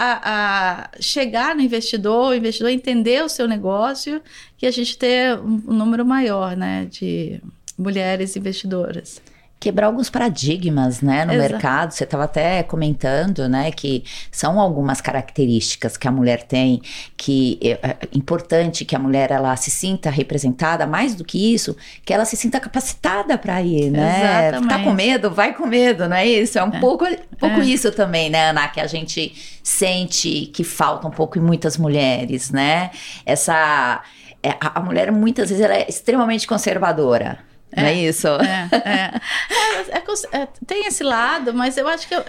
a, 0.00 0.20
a, 0.24 0.90
chegar 1.00 1.54
no 1.54 1.60
investidor, 1.60 2.30
o 2.30 2.34
investidor 2.34 2.70
entender 2.70 3.22
o 3.22 3.28
seu 3.28 3.46
negócio 3.46 4.22
e 4.60 4.66
a 4.66 4.70
gente 4.70 4.96
ter 4.96 5.38
um, 5.38 5.62
um 5.68 5.74
número 5.74 6.04
maior 6.06 6.56
né, 6.56 6.86
de 6.86 7.40
mulheres 7.76 8.36
investidoras 8.36 9.20
quebrar 9.60 9.88
alguns 9.88 10.08
paradigmas, 10.08 11.02
né, 11.02 11.26
no 11.26 11.34
Exato. 11.34 11.52
mercado. 11.52 11.92
Você 11.92 12.04
estava 12.04 12.24
até 12.24 12.62
comentando, 12.62 13.46
né, 13.46 13.70
que 13.70 14.02
são 14.32 14.58
algumas 14.58 15.02
características 15.02 15.98
que 15.98 16.08
a 16.08 16.10
mulher 16.10 16.44
tem 16.44 16.80
que 17.14 17.58
é, 17.62 17.96
importante 18.14 18.86
que 18.86 18.96
a 18.96 18.98
mulher 18.98 19.30
ela 19.30 19.54
se 19.56 19.70
sinta 19.70 20.08
representada, 20.08 20.86
mais 20.86 21.14
do 21.14 21.22
que 21.24 21.52
isso, 21.52 21.76
que 22.06 22.14
ela 22.14 22.24
se 22.24 22.38
sinta 22.38 22.58
capacitada 22.58 23.36
para 23.36 23.60
ir, 23.60 23.90
né? 23.90 24.48
Exatamente. 24.48 24.70
Tá 24.70 24.82
com 24.82 24.92
medo, 24.94 25.30
vai 25.30 25.52
com 25.54 25.66
medo, 25.66 26.08
não 26.08 26.16
é 26.16 26.26
isso? 26.26 26.58
É 26.58 26.64
um 26.64 26.74
é. 26.74 26.80
pouco, 26.80 27.04
pouco 27.38 27.60
é. 27.60 27.64
isso 27.64 27.92
também, 27.92 28.30
né, 28.30 28.48
Ana, 28.48 28.66
que 28.68 28.80
a 28.80 28.86
gente 28.86 29.60
sente 29.62 30.46
que 30.46 30.64
falta 30.64 31.06
um 31.06 31.10
pouco 31.10 31.36
em 31.36 31.42
muitas 31.42 31.76
mulheres, 31.76 32.50
né? 32.50 32.90
Essa 33.26 34.02
é, 34.42 34.56
a 34.58 34.80
mulher 34.80 35.12
muitas 35.12 35.50
vezes 35.50 35.62
ela 35.62 35.74
é 35.74 35.86
extremamente 35.86 36.46
conservadora. 36.46 37.49
É, 37.72 37.90
é 37.90 37.94
isso? 37.94 38.26
É, 38.28 38.68
é. 38.72 39.20
é, 39.92 40.40
é 40.42 40.48
tem 40.66 40.86
esse 40.86 41.04
lado, 41.04 41.54
mas 41.54 41.76
eu 41.76 41.86
acho 41.86 42.08
que 42.08 42.14
é, 42.14 42.20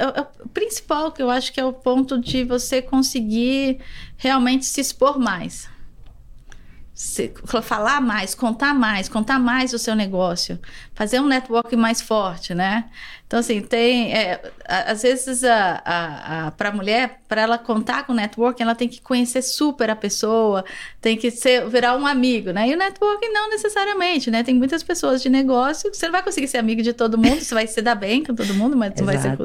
o 0.44 0.50
principal 0.50 1.12
que 1.12 1.22
eu 1.22 1.30
acho 1.30 1.52
que 1.52 1.60
é 1.60 1.66
o 1.66 1.74
ponto 1.74 2.20
de 2.20 2.44
você 2.44 2.82
conseguir 2.82 3.80
realmente 4.18 4.66
se 4.66 4.82
expor 4.82 5.18
mais 5.18 5.71
se, 7.02 7.34
falar 7.64 8.00
mais, 8.00 8.36
contar 8.36 8.76
mais, 8.76 9.10
contar 9.10 9.40
mais 9.40 9.74
o 9.74 9.80
seu 9.80 9.96
negócio, 9.96 10.60
fazer 10.94 11.20
um 11.20 11.26
network 11.26 11.76
mais 11.76 12.00
forte, 12.00 12.54
né? 12.54 12.86
Então, 13.26 13.40
assim, 13.40 13.60
tem. 13.60 14.14
É, 14.14 14.40
às 14.66 15.02
vezes, 15.02 15.44
a, 15.44 15.82
a, 15.84 16.48
a 16.48 16.52
para 16.52 16.70
a 16.70 16.72
mulher, 16.72 17.22
para 17.28 17.42
ela 17.42 17.58
contar 17.58 18.06
com 18.06 18.14
o 18.14 18.16
network, 18.16 18.62
ela 18.62 18.76
tem 18.76 18.88
que 18.88 19.02
conhecer 19.02 19.42
super 19.42 19.90
a 19.90 19.96
pessoa, 19.96 20.64
tem 21.02 21.18
que 21.18 21.32
ser, 21.32 21.68
virar 21.68 21.98
um 21.98 22.06
amigo, 22.06 22.52
né? 22.52 22.70
E 22.70 22.76
o 22.76 22.78
network 22.78 23.28
não 23.30 23.50
necessariamente, 23.50 24.30
né? 24.30 24.44
Tem 24.44 24.54
muitas 24.54 24.84
pessoas 24.84 25.24
de 25.24 25.30
negócio 25.30 25.92
você 25.92 26.06
não 26.06 26.12
vai 26.12 26.22
conseguir 26.22 26.48
ser 26.48 26.60
amigo 26.60 26.84
de 26.84 26.94
todo 26.94 27.18
mundo, 27.18 27.42
você 27.42 27.56
vai 27.56 27.66
se 27.66 27.82
dar 27.82 27.96
bem 27.96 28.24
com 28.24 28.36
todo 28.36 28.54
mundo, 28.54 28.78
mas 28.78 28.94
não 28.96 29.08
vai 29.08 29.18
ser. 29.18 29.36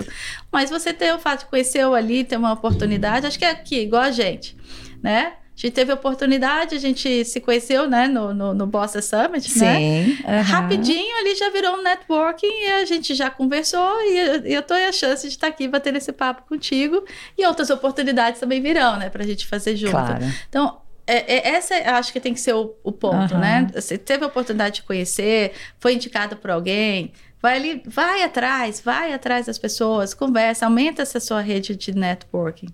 Mas 0.53 0.69
você 0.69 0.93
ter 0.93 1.15
o 1.15 1.19
fato 1.19 1.41
de 1.41 1.47
conhecer 1.47 1.87
ali, 1.87 2.23
ter 2.23 2.37
uma 2.37 2.53
oportunidade, 2.53 3.27
acho 3.27 3.39
que 3.39 3.47
é 3.47 3.51
aqui, 3.51 3.81
igual 3.81 4.03
a 4.03 4.11
gente, 4.11 4.55
né? 5.03 5.33
A 5.57 5.59
gente 5.59 5.73
teve 5.73 5.91
a 5.91 5.95
oportunidade, 5.95 6.75
a 6.75 6.79
gente 6.79 7.25
se 7.25 7.41
conheceu, 7.41 7.89
né, 7.89 8.07
no, 8.07 8.35
no, 8.35 8.53
no 8.53 8.67
Bossa 8.67 9.01
Summit, 9.01 9.51
Sim, 9.51 9.61
né? 9.61 10.05
Uhum. 10.07 10.43
Rapidinho 10.43 11.17
ali 11.19 11.35
já 11.35 11.49
virou 11.49 11.79
um 11.79 11.83
networking 11.83 12.47
e 12.47 12.73
a 12.73 12.85
gente 12.85 13.15
já 13.15 13.31
conversou 13.31 14.03
e, 14.03 14.53
eu 14.53 14.63
tô 14.63 14.75
a 14.75 14.93
chance 14.93 15.27
de 15.27 15.33
estar 15.33 15.47
aqui 15.47 15.67
batendo 15.67 15.97
esse 15.97 16.13
papo 16.13 16.43
contigo 16.47 17.03
e 17.39 17.47
outras 17.47 17.71
oportunidades 17.71 18.39
também 18.39 18.61
virão, 18.61 18.99
né, 18.99 19.09
pra 19.09 19.25
gente 19.25 19.47
fazer 19.47 19.77
junto. 19.77 19.93
Claro. 19.93 20.25
Então, 20.47 20.79
é, 21.07 21.37
é, 21.37 21.55
essa 21.55 21.75
acho 21.97 22.13
que 22.13 22.21
tem 22.21 22.35
que 22.35 22.41
ser 22.41 22.53
o, 22.53 22.75
o 22.85 22.93
ponto, 22.93 23.35
uhum. 23.35 23.41
né? 23.41 23.67
Você 23.73 23.97
teve 23.97 24.25
a 24.25 24.27
oportunidade 24.27 24.77
de 24.77 24.83
conhecer, 24.83 25.53
foi 25.79 25.95
indicada 25.95 26.37
por 26.37 26.51
alguém, 26.51 27.13
vai 27.41 27.57
ali, 27.57 27.83
vai 27.87 28.23
atrás, 28.23 28.81
vai 28.85 29.15
atrás 29.15 29.47
das 29.47 29.57
pessoas, 29.57 30.13
conversa, 30.13 30.67
aumenta 30.67 31.01
essa 31.01 31.21
sua 31.21 31.41
rede 31.41 31.77
de 31.77 31.97
networking. 31.97 32.69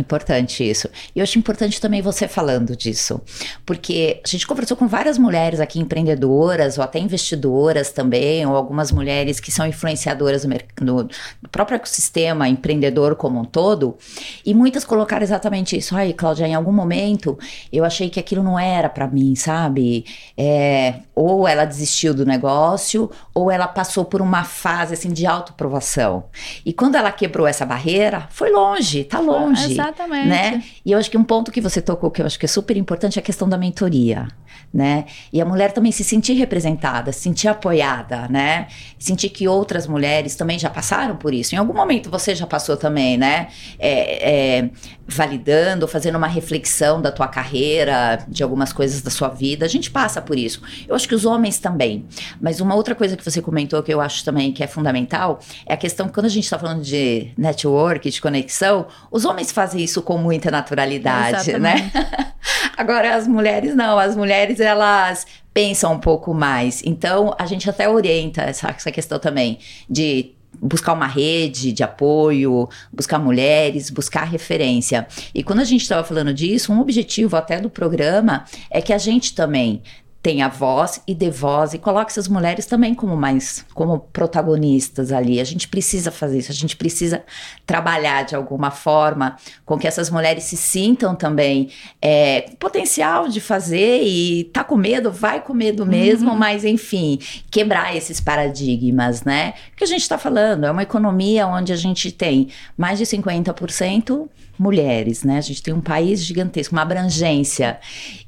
Importante 0.00 0.68
isso. 0.68 0.88
E 1.14 1.18
eu 1.18 1.22
acho 1.22 1.38
importante 1.38 1.78
também 1.78 2.00
você 2.00 2.26
falando 2.26 2.74
disso, 2.74 3.20
porque 3.66 4.20
a 4.24 4.28
gente 4.28 4.46
conversou 4.46 4.76
com 4.76 4.88
várias 4.88 5.18
mulheres 5.18 5.60
aqui 5.60 5.78
empreendedoras 5.78 6.78
ou 6.78 6.84
até 6.84 6.98
investidoras 6.98 7.90
também, 7.92 8.46
ou 8.46 8.56
algumas 8.56 8.90
mulheres 8.90 9.38
que 9.38 9.52
são 9.52 9.66
influenciadoras 9.66 10.44
no, 10.80 11.02
no, 11.02 11.48
próprio 11.50 11.76
ecossistema 11.76 12.48
empreendedor 12.48 13.14
como 13.14 13.40
um 13.40 13.44
todo, 13.44 13.96
e 14.44 14.54
muitas 14.54 14.84
colocaram 14.84 15.22
exatamente 15.22 15.76
isso. 15.76 15.94
Ai, 15.94 16.14
Cláudia, 16.14 16.46
em 16.46 16.54
algum 16.54 16.72
momento 16.72 17.38
eu 17.70 17.84
achei 17.84 18.08
que 18.08 18.18
aquilo 18.18 18.42
não 18.42 18.58
era 18.58 18.88
para 18.88 19.06
mim, 19.06 19.34
sabe? 19.36 20.06
É, 20.36 20.94
ou 21.14 21.46
ela 21.46 21.66
desistiu 21.66 22.14
do 22.14 22.24
negócio, 22.24 23.10
ou 23.34 23.50
ela 23.50 23.68
passou 23.68 24.06
por 24.06 24.22
uma 24.22 24.44
fase 24.44 24.94
assim 24.94 25.12
de 25.12 25.26
autoprovação. 25.26 26.24
E 26.64 26.72
quando 26.72 26.94
ela 26.94 27.12
quebrou 27.12 27.46
essa 27.46 27.66
barreira, 27.66 28.26
foi 28.30 28.50
longe, 28.50 29.04
tá 29.04 29.20
longe. 29.20 29.74
Exatamente. 29.90 30.28
Né? 30.28 30.62
E 30.84 30.92
eu 30.92 30.98
acho 30.98 31.10
que 31.10 31.18
um 31.18 31.24
ponto 31.24 31.50
que 31.50 31.60
você 31.60 31.82
tocou 31.82 32.10
que 32.10 32.22
eu 32.22 32.26
acho 32.26 32.38
que 32.38 32.46
é 32.46 32.48
super 32.48 32.76
importante 32.76 33.18
é 33.18 33.20
a 33.20 33.22
questão 33.22 33.48
da 33.48 33.58
mentoria, 33.58 34.28
né? 34.72 35.06
E 35.32 35.40
a 35.40 35.44
mulher 35.44 35.72
também 35.72 35.90
se 35.92 36.04
sentir 36.04 36.34
representada, 36.34 37.12
se 37.12 37.20
sentir 37.20 37.48
apoiada, 37.48 38.28
né? 38.28 38.68
Sentir 38.98 39.30
que 39.30 39.48
outras 39.48 39.86
mulheres 39.86 40.36
também 40.36 40.58
já 40.58 40.70
passaram 40.70 41.16
por 41.16 41.34
isso. 41.34 41.54
Em 41.54 41.58
algum 41.58 41.74
momento 41.74 42.10
você 42.10 42.34
já 42.34 42.46
passou 42.46 42.76
também, 42.76 43.16
né? 43.16 43.48
É, 43.78 44.58
é, 44.58 44.70
validando, 45.06 45.88
fazendo 45.88 46.16
uma 46.16 46.28
reflexão 46.28 47.02
da 47.02 47.10
tua 47.10 47.26
carreira, 47.26 48.24
de 48.28 48.42
algumas 48.42 48.72
coisas 48.72 49.02
da 49.02 49.10
sua 49.10 49.28
vida. 49.28 49.64
A 49.64 49.68
gente 49.68 49.90
passa 49.90 50.22
por 50.22 50.38
isso. 50.38 50.62
Eu 50.86 50.94
acho 50.94 51.08
que 51.08 51.14
os 51.14 51.24
homens 51.24 51.58
também. 51.58 52.06
Mas 52.40 52.60
uma 52.60 52.74
outra 52.74 52.94
coisa 52.94 53.16
que 53.16 53.24
você 53.24 53.42
comentou 53.42 53.82
que 53.82 53.92
eu 53.92 54.00
acho 54.00 54.24
também 54.24 54.52
que 54.52 54.62
é 54.62 54.66
fundamental 54.66 55.40
é 55.66 55.74
a 55.74 55.76
questão 55.76 56.08
quando 56.08 56.26
a 56.26 56.30
gente 56.30 56.44
está 56.44 56.58
falando 56.58 56.82
de 56.82 57.32
network, 57.36 58.08
de 58.08 58.20
conexão, 58.20 58.86
os 59.10 59.24
homens 59.24 59.50
fazem 59.50 59.69
isso 59.74 60.02
com 60.02 60.18
muita 60.18 60.50
naturalidade, 60.50 61.58
né? 61.58 61.90
Agora 62.76 63.14
as 63.14 63.28
mulheres 63.28 63.74
não, 63.74 63.98
as 63.98 64.16
mulheres 64.16 64.58
elas 64.60 65.26
pensam 65.52 65.94
um 65.94 65.98
pouco 65.98 66.32
mais. 66.32 66.82
Então 66.84 67.34
a 67.38 67.46
gente 67.46 67.68
até 67.68 67.88
orienta 67.88 68.42
essa, 68.42 68.68
essa 68.70 68.90
questão 68.90 69.18
também 69.18 69.58
de 69.88 70.32
buscar 70.60 70.92
uma 70.92 71.06
rede 71.06 71.72
de 71.72 71.82
apoio, 71.82 72.68
buscar 72.92 73.18
mulheres, 73.18 73.90
buscar 73.90 74.24
referência. 74.24 75.06
E 75.34 75.42
quando 75.42 75.60
a 75.60 75.64
gente 75.64 75.82
estava 75.82 76.04
falando 76.04 76.34
disso, 76.34 76.72
um 76.72 76.80
objetivo 76.80 77.36
até 77.36 77.60
do 77.60 77.70
programa 77.70 78.44
é 78.70 78.80
que 78.80 78.92
a 78.92 78.98
gente 78.98 79.34
também 79.34 79.82
tenha 80.22 80.48
voz 80.48 81.00
e 81.06 81.14
dê 81.14 81.30
voz 81.30 81.72
e 81.72 81.78
coloque 81.78 82.10
essas 82.10 82.28
mulheres 82.28 82.66
também 82.66 82.94
como 82.94 83.16
mais 83.16 83.64
como 83.72 84.00
protagonistas 84.00 85.12
ali. 85.12 85.40
A 85.40 85.44
gente 85.44 85.66
precisa 85.66 86.10
fazer 86.10 86.38
isso, 86.38 86.52
a 86.52 86.54
gente 86.54 86.76
precisa 86.76 87.24
trabalhar 87.66 88.24
de 88.24 88.34
alguma 88.34 88.70
forma 88.70 89.36
com 89.64 89.78
que 89.78 89.86
essas 89.86 90.10
mulheres 90.10 90.44
se 90.44 90.56
sintam 90.56 91.14
também 91.14 91.70
é, 92.02 92.50
potencial 92.58 93.28
de 93.28 93.40
fazer 93.40 94.02
e 94.02 94.44
tá 94.44 94.62
com 94.62 94.76
medo, 94.76 95.10
vai 95.10 95.40
com 95.40 95.54
medo 95.54 95.86
mesmo, 95.86 96.30
uhum. 96.32 96.38
mas 96.38 96.64
enfim, 96.64 97.18
quebrar 97.50 97.96
esses 97.96 98.20
paradigmas, 98.20 99.22
né? 99.22 99.54
O 99.72 99.76
que 99.76 99.84
a 99.84 99.86
gente 99.86 100.02
está 100.02 100.18
falando 100.18 100.64
é 100.64 100.70
uma 100.70 100.82
economia 100.82 101.46
onde 101.46 101.72
a 101.72 101.76
gente 101.76 102.12
tem 102.12 102.48
mais 102.76 102.98
de 102.98 103.06
50% 103.06 104.28
mulheres, 104.60 105.24
né? 105.24 105.38
A 105.38 105.40
gente 105.40 105.62
tem 105.62 105.72
um 105.72 105.80
país 105.80 106.22
gigantesco, 106.22 106.74
uma 106.74 106.82
abrangência. 106.82 107.80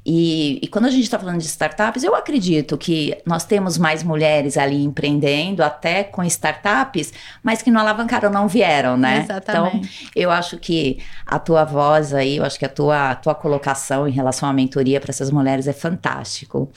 E, 0.03 0.59
e 0.63 0.67
quando 0.67 0.85
a 0.85 0.89
gente 0.89 1.03
está 1.03 1.19
falando 1.19 1.37
de 1.37 1.45
startups, 1.83 2.03
eu 2.03 2.15
acredito 2.15 2.77
que 2.77 3.17
nós 3.25 3.45
temos 3.45 3.77
mais 3.77 4.03
mulheres 4.03 4.57
ali 4.57 4.83
empreendendo, 4.83 5.63
até 5.63 6.03
com 6.03 6.23
startups, 6.23 7.13
mas 7.41 7.61
que 7.61 7.69
não 7.69 7.81
alavancaram, 7.81 8.31
não 8.31 8.47
vieram, 8.47 8.97
né? 8.97 9.23
Exatamente. 9.23 10.07
Então, 10.09 10.11
eu 10.15 10.31
acho 10.31 10.57
que 10.57 10.99
a 11.25 11.37
tua 11.39 11.63
voz 11.63 12.13
aí, 12.13 12.37
eu 12.37 12.45
acho 12.45 12.57
que 12.57 12.65
a 12.65 12.69
tua, 12.69 13.11
a 13.11 13.15
tua 13.15 13.35
colocação 13.35 14.07
em 14.07 14.11
relação 14.11 14.49
à 14.49 14.53
mentoria 14.53 14.99
para 14.99 15.11
essas 15.11 15.29
mulheres 15.29 15.67
é 15.67 15.73
fantástico. 15.73 16.71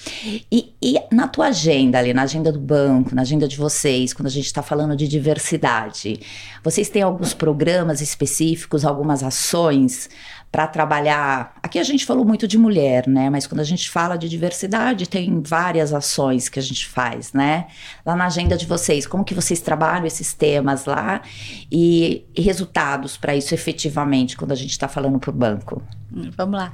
E, 0.51 0.75
e 0.83 0.99
na 1.13 1.29
tua 1.29 1.47
agenda 1.47 1.99
ali, 1.99 2.13
na 2.13 2.23
agenda 2.23 2.53
do 2.53 2.61
banco, 2.61 3.15
na 3.15 3.23
agenda 3.23 3.47
de 3.49 3.57
vocês, 3.57 4.13
quando 4.13 4.27
a 4.27 4.31
gente 4.31 4.47
está 4.47 4.63
falando 4.63 4.97
de 4.97 5.07
diversidade, 5.07 6.21
vocês 6.63 6.89
têm 6.89 7.03
alguns 7.03 7.33
programas 7.33 8.01
específicos, 8.01 8.85
algumas 8.85 9.23
ações 9.23 9.47
ações 9.47 10.09
para 10.51 10.67
trabalhar. 10.67 11.55
Aqui 11.63 11.79
a 11.79 11.83
gente 11.83 12.07
falou 12.07 12.25
muito 12.25 12.49
de 12.49 12.57
mulher, 12.57 13.07
né? 13.07 13.29
Mas 13.29 13.47
quando 13.47 13.61
a 13.61 13.65
gente 13.65 13.91
fala 13.91 14.17
de 14.17 14.29
diversidade, 14.29 15.09
tem 15.09 15.43
várias 15.43 15.93
ações 15.93 16.49
que 16.49 16.59
a 16.59 16.63
gente 16.63 16.87
faz, 16.87 17.33
né? 17.33 17.67
Lá 18.05 18.17
na 18.17 18.27
agenda 18.27 18.57
de 18.57 18.65
vocês, 18.65 19.07
como 19.07 19.25
que 19.25 19.35
vocês 19.35 19.61
trabalham 19.61 20.07
esses 20.07 20.33
temas 20.33 20.87
lá 20.87 21.21
e, 21.71 22.25
e 22.35 22.41
resultados 22.41 23.17
para 23.17 23.37
isso 23.37 23.55
efetivamente 23.55 24.37
quando 24.37 24.53
a 24.53 24.57
gente 24.57 24.71
está 24.71 24.89
falando 24.89 25.19
para 25.19 25.31
o 25.31 25.33
banco? 25.33 25.83
Vamos 26.37 26.59
lá. 26.59 26.73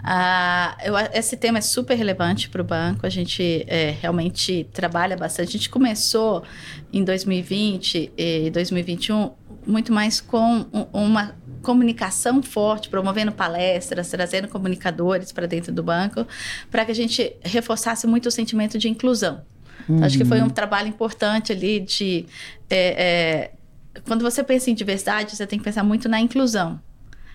Uh, 0.00 0.86
eu, 0.86 0.96
esse 1.12 1.36
tema 1.36 1.58
é 1.58 1.60
super 1.60 1.96
relevante 1.96 2.48
para 2.48 2.62
o 2.62 2.64
banco. 2.64 3.04
A 3.04 3.10
gente 3.10 3.64
é, 3.66 3.94
realmente 4.00 4.66
trabalha 4.72 5.16
bastante. 5.16 5.48
A 5.48 5.52
gente 5.52 5.68
começou 5.68 6.44
em 6.92 7.04
2020 7.04 8.12
e 8.16 8.50
2021 8.50 9.32
muito 9.66 9.92
mais 9.92 10.20
com 10.20 10.64
uma 10.92 11.34
comunicação 11.68 12.42
forte, 12.42 12.88
promovendo 12.88 13.30
palestras, 13.30 14.08
trazendo 14.08 14.48
comunicadores 14.48 15.32
para 15.32 15.46
dentro 15.46 15.70
do 15.70 15.82
banco, 15.82 16.26
para 16.70 16.82
que 16.82 16.90
a 16.90 16.94
gente 16.94 17.36
reforçasse 17.44 18.06
muito 18.06 18.24
o 18.24 18.30
sentimento 18.30 18.78
de 18.78 18.88
inclusão. 18.88 19.42
Uhum. 19.86 20.02
Acho 20.02 20.16
que 20.16 20.24
foi 20.24 20.40
um 20.40 20.44
uhum. 20.44 20.48
trabalho 20.48 20.88
importante 20.88 21.52
ali 21.52 21.78
de. 21.78 22.24
É, 22.70 23.50
é, 23.98 24.00
quando 24.06 24.22
você 24.22 24.42
pensa 24.42 24.70
em 24.70 24.74
diversidade, 24.74 25.36
você 25.36 25.46
tem 25.46 25.58
que 25.58 25.64
pensar 25.66 25.84
muito 25.84 26.08
na 26.08 26.18
inclusão. 26.18 26.80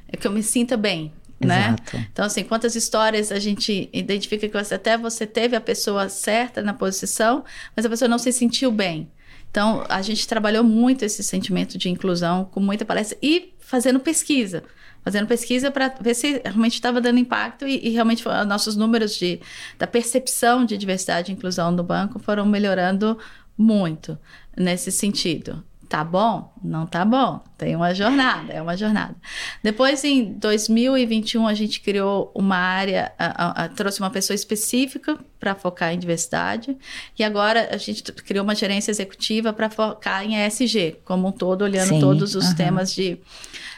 É 0.07 0.17
que 0.17 0.25
eu 0.25 0.31
me 0.31 0.41
sinta 0.41 0.75
bem, 0.75 1.13
né? 1.39 1.75
Então, 2.11 2.25
assim, 2.25 2.43
quantas 2.43 2.75
histórias 2.75 3.31
a 3.31 3.37
gente 3.37 3.87
identifica 3.93 4.49
que 4.49 4.63
você, 4.63 4.73
até 4.73 4.97
você 4.97 5.27
teve 5.27 5.55
a 5.55 5.61
pessoa 5.61 6.09
certa 6.09 6.63
na 6.63 6.73
posição, 6.73 7.45
mas 7.75 7.85
a 7.85 7.89
pessoa 7.89 8.09
não 8.09 8.17
se 8.17 8.31
sentiu 8.31 8.71
bem. 8.71 9.07
Então, 9.51 9.85
a 9.87 10.01
gente 10.01 10.27
trabalhou 10.27 10.63
muito 10.63 11.05
esse 11.05 11.21
sentimento 11.23 11.77
de 11.77 11.87
inclusão 11.87 12.45
com 12.45 12.59
muita 12.59 12.83
palestra 12.83 13.15
e 13.21 13.52
fazendo 13.73 13.99
pesquisa 13.99 14.61
fazendo 15.03 15.27
pesquisa 15.27 15.69
para 15.69 15.93
ver 15.99 16.13
se 16.13 16.41
realmente 16.45 16.75
estava 16.75 17.01
dando 17.01 17.19
impacto 17.19 17.67
e, 17.67 17.87
e 17.87 17.89
realmente 17.89 18.23
nossos 18.47 18.75
números 18.75 19.15
de, 19.15 19.41
da 19.77 19.85
percepção 19.85 20.63
de 20.63 20.77
diversidade 20.77 21.31
e 21.31 21.35
inclusão 21.35 21.71
no 21.71 21.83
banco 21.83 22.19
foram 22.19 22.45
melhorando 22.45 23.17
muito 23.57 24.17
nesse 24.55 24.91
sentido. 24.91 25.61
Tá 25.89 26.03
bom? 26.03 26.51
Não 26.63 26.87
tá 26.87 27.05
bom. 27.05 27.43
Tem 27.55 27.75
uma 27.75 27.93
jornada, 27.93 28.51
é 28.51 28.59
uma 28.59 28.75
jornada. 28.75 29.15
Depois, 29.61 30.03
em 30.03 30.33
2021, 30.33 31.45
a 31.45 31.53
gente 31.53 31.81
criou 31.81 32.31
uma 32.33 32.55
área, 32.55 33.11
a, 33.19 33.65
a, 33.65 33.69
trouxe 33.69 33.99
uma 33.99 34.09
pessoa 34.09 34.33
específica 34.33 35.19
para 35.39 35.53
focar 35.53 35.93
em 35.93 35.99
diversidade. 35.99 36.75
E 37.19 37.23
agora 37.23 37.69
a 37.71 37.77
gente 37.77 38.01
criou 38.11 38.43
uma 38.43 38.55
gerência 38.55 38.89
executiva 38.89 39.53
para 39.53 39.69
focar 39.69 40.25
em 40.25 40.43
ESG, 40.43 40.97
como 41.05 41.27
um 41.27 41.31
todo, 41.31 41.61
olhando 41.61 41.89
Sim, 41.89 41.99
todos 41.99 42.33
os 42.33 42.55
temas 42.55 42.91
de, 42.91 43.19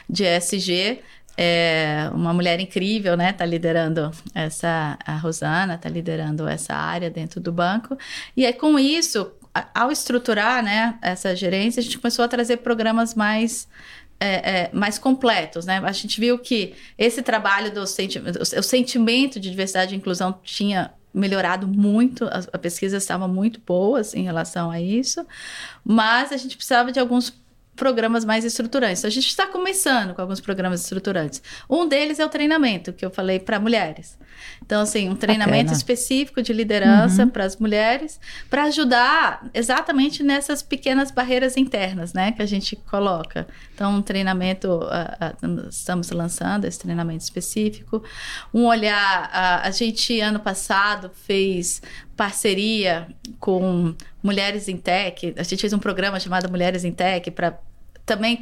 de 0.08 0.24
ESG 0.24 1.02
é 1.36 2.10
uma 2.14 2.32
mulher 2.32 2.58
incrível, 2.60 3.16
né? 3.16 3.32
Tá 3.32 3.44
liderando 3.44 4.10
essa, 4.34 4.98
a 5.04 5.16
Rosana 5.16 5.76
tá 5.76 5.88
liderando 5.88 6.48
essa 6.48 6.74
área 6.74 7.10
dentro 7.10 7.40
do 7.40 7.52
banco. 7.52 7.96
E 8.34 8.46
aí, 8.46 8.54
com 8.54 8.78
isso, 8.78 9.30
ao 9.74 9.92
estruturar, 9.92 10.62
né, 10.62 10.98
essa 11.02 11.36
gerência, 11.36 11.80
a 11.80 11.82
gente 11.82 11.98
começou 11.98 12.24
a 12.24 12.28
trazer 12.28 12.58
programas 12.58 13.14
mais 13.14 13.68
é, 14.18 14.28
é, 14.28 14.70
mais 14.72 14.98
completos, 14.98 15.66
né? 15.66 15.78
A 15.84 15.92
gente 15.92 16.18
viu 16.18 16.38
que 16.38 16.74
esse 16.96 17.20
trabalho 17.20 17.70
do 17.70 17.86
senti 17.86 18.18
o 18.18 18.62
sentimento 18.62 19.38
de 19.38 19.50
diversidade 19.50 19.94
e 19.94 19.98
inclusão 19.98 20.38
tinha 20.42 20.90
melhorado 21.12 21.68
muito, 21.68 22.24
as, 22.24 22.48
as 22.50 22.60
pesquisas 22.60 23.02
estavam 23.02 23.28
muito 23.28 23.60
boas 23.60 24.14
em 24.14 24.22
relação 24.22 24.70
a 24.70 24.80
isso, 24.80 25.26
mas 25.84 26.32
a 26.32 26.36
gente 26.38 26.56
precisava 26.56 26.90
de 26.90 26.98
alguns 26.98 27.30
programas 27.76 28.24
mais 28.24 28.44
estruturantes. 28.44 29.04
A 29.04 29.10
gente 29.10 29.28
está 29.28 29.46
começando 29.46 30.14
com 30.14 30.22
alguns 30.22 30.40
programas 30.40 30.82
estruturantes. 30.82 31.42
Um 31.68 31.86
deles 31.86 32.18
é 32.18 32.24
o 32.24 32.28
treinamento, 32.28 32.92
que 32.92 33.04
eu 33.04 33.10
falei 33.10 33.38
para 33.38 33.60
mulheres. 33.60 34.18
Então, 34.64 34.82
assim, 34.82 35.08
um 35.08 35.14
treinamento 35.14 35.66
Bacana. 35.66 35.76
específico 35.76 36.42
de 36.42 36.52
liderança 36.52 37.22
uhum. 37.22 37.30
para 37.30 37.44
as 37.44 37.56
mulheres, 37.56 38.18
para 38.50 38.64
ajudar 38.64 39.48
exatamente 39.54 40.22
nessas 40.22 40.62
pequenas 40.62 41.10
barreiras 41.10 41.56
internas, 41.56 42.12
né, 42.12 42.32
que 42.32 42.42
a 42.42 42.46
gente 42.46 42.76
coloca. 42.76 43.46
Então, 43.74 43.96
um 43.96 44.02
treinamento, 44.02 44.68
uh, 44.68 45.46
uh, 45.46 45.68
estamos 45.68 46.10
lançando 46.10 46.64
esse 46.64 46.78
treinamento 46.78 47.22
específico. 47.22 48.02
Um 48.52 48.64
olhar, 48.64 49.26
uh, 49.26 49.66
a 49.66 49.70
gente, 49.70 50.20
ano 50.20 50.40
passado, 50.40 51.10
fez 51.26 51.82
parceria 52.16 53.08
com 53.38 53.94
Mulheres 54.22 54.68
em 54.68 54.76
Tech. 54.76 55.34
A 55.36 55.42
gente 55.42 55.60
fez 55.60 55.72
um 55.72 55.78
programa 55.78 56.18
chamado 56.18 56.50
Mulheres 56.50 56.84
em 56.84 56.92
Tech 56.92 57.30
para 57.30 57.58
também 58.06 58.40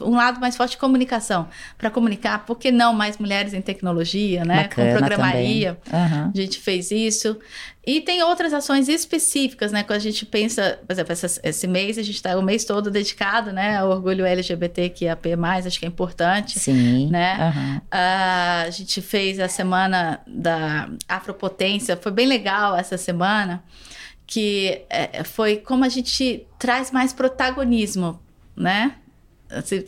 um 0.00 0.16
lado 0.16 0.40
mais 0.40 0.56
forte 0.56 0.72
de 0.72 0.78
comunicação, 0.78 1.46
para 1.76 1.90
comunicar, 1.90 2.46
por 2.46 2.58
que 2.58 2.72
não 2.72 2.94
mais 2.94 3.18
mulheres 3.18 3.52
em 3.52 3.60
tecnologia, 3.60 4.42
né? 4.42 4.62
Bacana 4.62 4.92
com 4.92 4.98
programaria. 4.98 5.78
Uhum. 5.92 6.30
A 6.34 6.36
gente 6.36 6.58
fez 6.58 6.90
isso. 6.90 7.38
E 7.86 8.00
tem 8.00 8.22
outras 8.22 8.54
ações 8.54 8.88
específicas, 8.88 9.70
né? 9.70 9.82
Quando 9.82 9.98
a 9.98 10.02
gente 10.02 10.24
pensa, 10.24 10.78
por 10.86 10.92
exemplo, 10.92 11.12
essa, 11.12 11.40
esse 11.42 11.66
mês, 11.66 11.98
a 11.98 12.02
gente 12.02 12.14
está 12.14 12.38
o 12.38 12.42
mês 12.42 12.64
todo 12.64 12.90
dedicado, 12.90 13.52
né? 13.52 13.76
Ao 13.76 13.90
orgulho 13.90 14.24
LGBTQIAP+, 14.24 15.34
acho 15.66 15.78
que 15.78 15.84
é 15.84 15.88
importante. 15.88 16.58
Sim. 16.58 17.10
Né? 17.10 17.52
Uhum. 17.54 17.76
Uh, 17.76 18.66
a 18.66 18.70
gente 18.70 19.02
fez 19.02 19.38
a 19.38 19.48
semana 19.48 20.20
da 20.26 20.88
Afropotência, 21.06 21.98
foi 21.98 22.12
bem 22.12 22.26
legal 22.26 22.74
essa 22.76 22.96
semana, 22.96 23.62
que 24.26 24.80
é, 24.88 25.22
foi 25.22 25.56
como 25.56 25.84
a 25.84 25.88
gente 25.90 26.46
traz 26.58 26.90
mais 26.90 27.12
protagonismo, 27.12 28.18
né? 28.56 28.94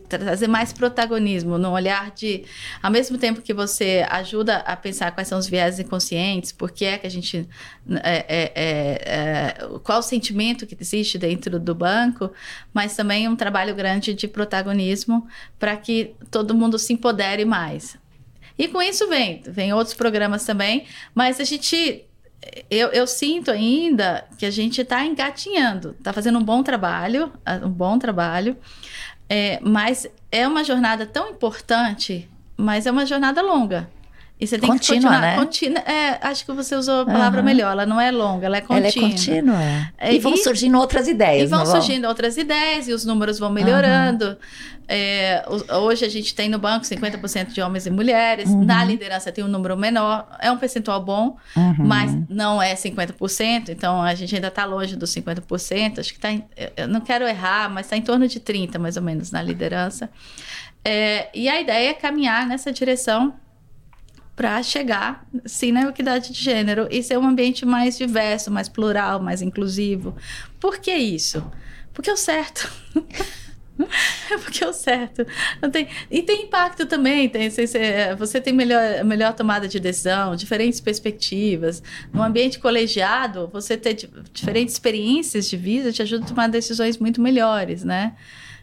Trazer 0.08 0.48
mais 0.48 0.72
protagonismo 0.72 1.56
no 1.58 1.70
olhar 1.70 2.10
de, 2.10 2.44
ao 2.82 2.90
mesmo 2.90 3.16
tempo 3.18 3.40
que 3.40 3.54
você 3.54 4.06
ajuda 4.10 4.56
a 4.58 4.76
pensar 4.76 5.12
quais 5.12 5.28
são 5.28 5.38
os 5.38 5.48
viés 5.48 5.78
inconscientes, 5.78 6.52
por 6.52 6.70
que 6.70 6.84
é 6.84 6.98
que 6.98 7.06
a 7.06 7.10
gente, 7.10 7.48
é, 8.02 8.26
é, 8.28 8.52
é, 8.54 9.02
é, 9.04 9.78
qual 9.82 10.00
o 10.00 10.02
sentimento 10.02 10.66
que 10.66 10.76
existe 10.78 11.18
dentro 11.18 11.58
do 11.58 11.74
banco, 11.74 12.30
mas 12.72 12.94
também 12.96 13.28
um 13.28 13.36
trabalho 13.36 13.74
grande 13.74 14.14
de 14.14 14.28
protagonismo 14.28 15.26
para 15.58 15.76
que 15.76 16.14
todo 16.30 16.54
mundo 16.54 16.78
se 16.78 16.92
empodere 16.92 17.44
mais. 17.44 17.96
E 18.58 18.68
com 18.68 18.80
isso 18.80 19.08
vem, 19.08 19.42
vem 19.46 19.72
outros 19.72 19.94
programas 19.94 20.44
também, 20.44 20.86
mas 21.14 21.40
a 21.40 21.44
gente 21.44 22.04
eu, 22.70 22.88
eu, 22.88 23.06
sinto 23.06 23.50
ainda 23.50 24.26
que 24.38 24.44
a 24.44 24.50
gente 24.50 24.80
está 24.80 25.04
engatinhando, 25.04 25.94
está 25.98 26.12
fazendo 26.12 26.38
um 26.38 26.42
bom 26.42 26.62
trabalho, 26.62 27.32
um 27.64 27.70
bom 27.70 27.98
trabalho, 27.98 28.56
é, 29.36 29.58
mas 29.60 30.06
é 30.30 30.46
uma 30.46 30.62
jornada 30.62 31.04
tão 31.04 31.30
importante, 31.30 32.30
mas 32.56 32.86
é 32.86 32.90
uma 32.92 33.04
jornada 33.04 33.42
longa. 33.42 33.90
E 34.38 34.48
você 34.48 34.58
tem 34.58 34.68
contínua, 34.68 34.78
que 34.78 35.06
continuar. 35.06 35.20
Né? 35.20 35.36
Contínua, 35.36 35.78
é, 35.80 36.18
acho 36.20 36.44
que 36.44 36.52
você 36.52 36.74
usou 36.74 37.02
a 37.02 37.06
palavra 37.06 37.38
uhum. 37.38 37.46
melhor. 37.46 37.70
Ela 37.70 37.86
não 37.86 38.00
é 38.00 38.10
longa, 38.10 38.46
ela 38.46 38.56
é 38.56 38.60
contínua. 38.60 38.78
Ela 38.78 38.88
é 38.88 39.10
contínua. 39.10 39.92
É, 39.96 40.12
e 40.12 40.18
vão 40.18 40.36
surgindo 40.36 40.76
outras 40.76 41.06
ideias. 41.06 41.44
E 41.44 41.54
vão 41.54 41.64
surgindo 41.64 42.08
outras 42.08 42.36
ideias, 42.36 42.88
e 42.88 42.92
os 42.92 43.04
números 43.04 43.38
vão 43.38 43.48
melhorando. 43.48 44.26
Uhum. 44.26 44.36
É, 44.88 45.46
hoje 45.80 46.04
a 46.04 46.08
gente 46.08 46.34
tem 46.34 46.48
no 46.48 46.58
banco 46.58 46.84
50% 46.84 47.52
de 47.52 47.62
homens 47.62 47.86
e 47.86 47.90
mulheres. 47.90 48.50
Uhum. 48.50 48.64
Na 48.64 48.84
liderança 48.84 49.30
tem 49.30 49.44
um 49.44 49.48
número 49.48 49.76
menor. 49.76 50.26
É 50.40 50.50
um 50.50 50.58
percentual 50.58 51.00
bom, 51.00 51.36
uhum. 51.56 51.76
mas 51.78 52.12
não 52.28 52.60
é 52.60 52.74
50%. 52.74 53.68
Então 53.68 54.02
a 54.02 54.14
gente 54.16 54.34
ainda 54.34 54.48
está 54.48 54.64
longe 54.64 54.96
dos 54.96 55.10
50%. 55.14 56.00
Acho 56.00 56.12
que 56.12 56.18
está. 56.18 56.28
Eu 56.76 56.88
não 56.88 57.00
quero 57.00 57.24
errar, 57.26 57.70
mas 57.70 57.86
está 57.86 57.96
em 57.96 58.02
torno 58.02 58.26
de 58.26 58.40
30%, 58.40 58.78
mais 58.78 58.96
ou 58.96 59.02
menos, 59.02 59.30
na 59.30 59.40
liderança. 59.40 60.10
É, 60.84 61.28
e 61.32 61.48
a 61.48 61.60
ideia 61.60 61.90
é 61.90 61.94
caminhar 61.94 62.46
nessa 62.46 62.70
direção 62.70 63.32
para 64.36 64.62
chegar, 64.62 65.26
sim, 65.46 65.70
na 65.70 65.82
equidade 65.82 66.32
de 66.32 66.40
gênero 66.40 66.88
e 66.90 67.02
ser 67.02 67.18
um 67.18 67.26
ambiente 67.26 67.64
mais 67.64 67.96
diverso, 67.96 68.50
mais 68.50 68.68
plural, 68.68 69.20
mais 69.22 69.40
inclusivo. 69.40 70.16
Por 70.58 70.78
que 70.78 70.92
isso? 70.92 71.44
Porque 71.92 72.10
é 72.10 72.12
o 72.12 72.16
certo. 72.16 72.70
É 74.30 74.38
porque 74.38 74.64
é 74.64 74.68
o 74.68 74.72
certo. 74.72 75.26
Não 75.60 75.70
tem, 75.70 75.88
e 76.10 76.22
tem 76.22 76.44
impacto 76.44 76.86
também. 76.86 77.28
Tem, 77.28 77.48
você 77.50 78.40
tem 78.40 78.52
melhor, 78.52 79.04
melhor 79.04 79.34
tomada 79.34 79.68
de 79.68 79.78
decisão, 79.78 80.34
diferentes 80.34 80.80
perspectivas. 80.80 81.82
No 82.12 82.22
ambiente 82.22 82.58
colegiado, 82.58 83.48
você 83.52 83.76
ter 83.76 83.94
diferentes 84.32 84.74
experiências 84.74 85.48
de 85.48 85.56
vida 85.56 85.92
te 85.92 86.02
ajuda 86.02 86.24
a 86.24 86.28
tomar 86.28 86.48
decisões 86.48 86.98
muito 86.98 87.20
melhores, 87.20 87.84
né? 87.84 88.14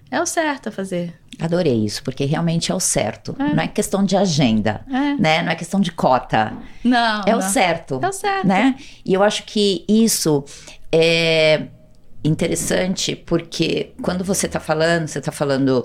É 0.09 0.21
o 0.21 0.25
certo 0.25 0.67
a 0.67 0.71
fazer. 0.71 1.20
Adorei 1.41 1.83
isso, 1.85 2.03
porque 2.03 2.23
realmente 2.23 2.71
é 2.71 2.75
o 2.75 2.79
certo. 2.79 3.35
É. 3.39 3.55
Não 3.55 3.63
é 3.63 3.67
questão 3.67 4.05
de 4.05 4.15
agenda, 4.15 4.85
é. 4.87 5.15
né? 5.15 5.41
Não 5.41 5.51
é 5.51 5.55
questão 5.55 5.79
de 5.79 5.91
cota. 5.91 6.53
Não. 6.83 7.23
É 7.25 7.31
não. 7.31 7.39
o 7.39 7.41
certo. 7.41 7.99
É 8.01 8.07
o 8.07 8.13
certo. 8.13 8.47
Né? 8.47 8.75
E 9.03 9.11
eu 9.11 9.23
acho 9.23 9.43
que 9.43 9.83
isso 9.89 10.45
é 10.91 11.63
interessante 12.23 13.15
porque 13.15 13.93
quando 14.03 14.23
você 14.23 14.45
está 14.45 14.59
falando, 14.59 15.07
você 15.07 15.17
está 15.17 15.31
falando 15.31 15.83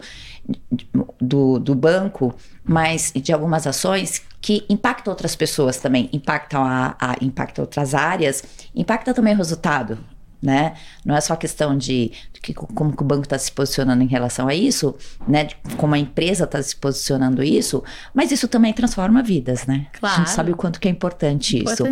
do, 1.19 1.59
do 1.59 1.75
banco, 1.75 2.35
mas 2.63 3.11
de 3.17 3.33
algumas 3.33 3.67
ações 3.67 4.23
que 4.43 4.67
impactam 4.69 5.11
outras 5.11 5.35
pessoas 5.35 5.79
também, 5.79 6.11
impactam, 6.13 6.63
a, 6.63 6.95
a, 7.01 7.17
impactam 7.23 7.65
outras 7.65 7.95
áreas, 7.95 8.45
impacta 8.75 9.15
também 9.15 9.33
o 9.33 9.39
resultado 9.39 9.99
né? 10.47 10.75
Não 11.05 11.17
é 11.17 11.21
só 11.21 11.35
questão 11.35 11.77
de, 11.77 12.13
que, 12.41 12.55
como 12.55 12.97
que 12.97 13.03
o 13.03 13.05
banco 13.05 13.25
está 13.25 13.37
se 13.37 13.51
posicionando 13.51 14.03
em 14.03 14.07
relação 14.07 14.47
a 14.47 14.55
isso, 14.55 14.95
né? 15.27 15.45
De 15.45 15.57
como 15.77 15.95
a 15.95 15.99
empresa 15.99 16.45
está 16.45 16.63
se 16.63 16.77
posicionando 16.77 17.43
isso, 17.43 17.83
mas 18.15 18.31
isso 18.31 18.47
também 18.47 18.73
transforma 18.73 19.23
vidas, 19.25 19.67
né? 19.67 19.89
Claro. 19.99 20.15
A 20.15 20.19
gente 20.19 20.31
sabe 20.31 20.53
o 20.53 20.57
quanto 20.57 20.79
que 20.79 20.87
é 20.87 20.91
importante 20.91 21.59
isso. 21.59 21.85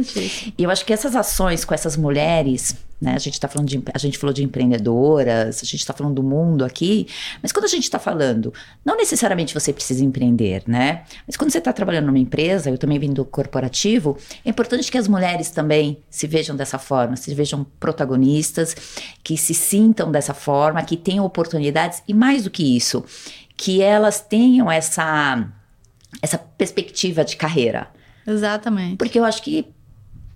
E 0.57 0.63
eu 0.63 0.71
acho 0.71 0.85
que 0.85 0.93
essas 0.93 1.17
ações 1.17 1.65
com 1.65 1.75
essas 1.75 1.97
mulheres 1.97 2.77
né? 3.05 3.15
A 3.15 3.19
gente 3.19 3.35
está 3.35 3.47
falando 3.47 3.69
de 3.69 3.83
a 3.93 3.99
gente 3.99 4.17
falou 4.17 4.33
de 4.33 4.43
empreendedoras, 4.43 5.63
a 5.63 5.65
gente 5.65 5.81
está 5.81 5.93
falando 5.93 6.15
do 6.15 6.23
mundo 6.23 6.65
aqui, 6.65 7.07
mas 7.43 7.53
quando 7.53 7.67
a 7.67 7.69
gente 7.69 7.85
está 7.85 7.99
falando, 7.99 8.53
não 8.83 8.97
necessariamente 8.97 9.53
você 9.53 9.73
precisa 9.75 10.03
empreender, 10.03 10.63
né? 10.67 11.05
Mas 11.27 11.37
quando 11.37 11.51
você 11.51 11.59
está 11.59 11.73
trabalhando 11.73 12.07
numa 12.07 12.19
empresa, 12.19 12.71
eu 12.71 12.79
também 12.79 12.99
vim 12.99 13.13
do 13.13 13.25
corporativo, 13.25 14.17
é 14.45 14.49
importante 14.49 14.91
que 14.91 14.97
as 14.97 15.07
mulheres 15.07 15.51
também 15.51 15.99
se 16.09 16.27
vejam 16.27 16.57
dessa 16.57 16.79
forma, 16.79 17.15
se 17.15 17.35
vejam 17.35 17.67
protagonistas, 17.79 18.75
que 19.23 19.37
se 19.37 19.53
sintam 19.53 20.11
dessa 20.11 20.33
forma, 20.33 20.83
que 20.83 20.97
tenham 20.97 21.27
oportunidades 21.27 22.03
e 22.09 22.15
mais 22.15 22.45
do 22.45 22.51
que 22.51 22.75
isso, 22.75 23.05
que 23.55 23.83
elas 23.83 24.21
tenham 24.21 24.73
essa 24.73 25.47
essa 26.23 26.39
perspectiva 26.39 27.25
de 27.25 27.37
carreira. 27.37 27.89
Exatamente. 28.27 28.97
Porque 28.97 29.19
eu 29.19 29.25
acho 29.25 29.43
que 29.43 29.67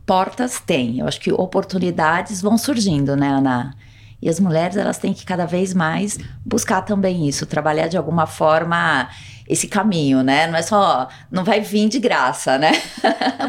portas 0.09 0.59
tem. 0.59 1.01
Eu 1.01 1.07
acho 1.07 1.21
que 1.21 1.31
oportunidades 1.31 2.41
vão 2.41 2.57
surgindo, 2.57 3.15
né, 3.15 3.29
Ana? 3.29 3.77
E 4.23 4.29
as 4.29 4.41
mulheres, 4.41 4.79
elas 4.79 4.97
têm 4.97 5.13
que 5.13 5.25
cada 5.25 5.45
vez 5.45 5.75
mais 5.75 6.19
buscar 6.45 6.81
também 6.81 7.29
isso, 7.29 7.45
trabalhar 7.45 7.89
de 7.89 7.97
alguma 7.99 8.27
forma 8.27 9.07
esse 9.47 9.69
caminho, 9.69 10.23
né? 10.23 10.47
Não 10.47 10.57
é 10.57 10.63
só, 10.63 11.09
não 11.31 11.45
vai 11.45 11.61
vir 11.61 11.91
de 11.91 11.99
graça, 11.99 12.57
né? 12.59 12.73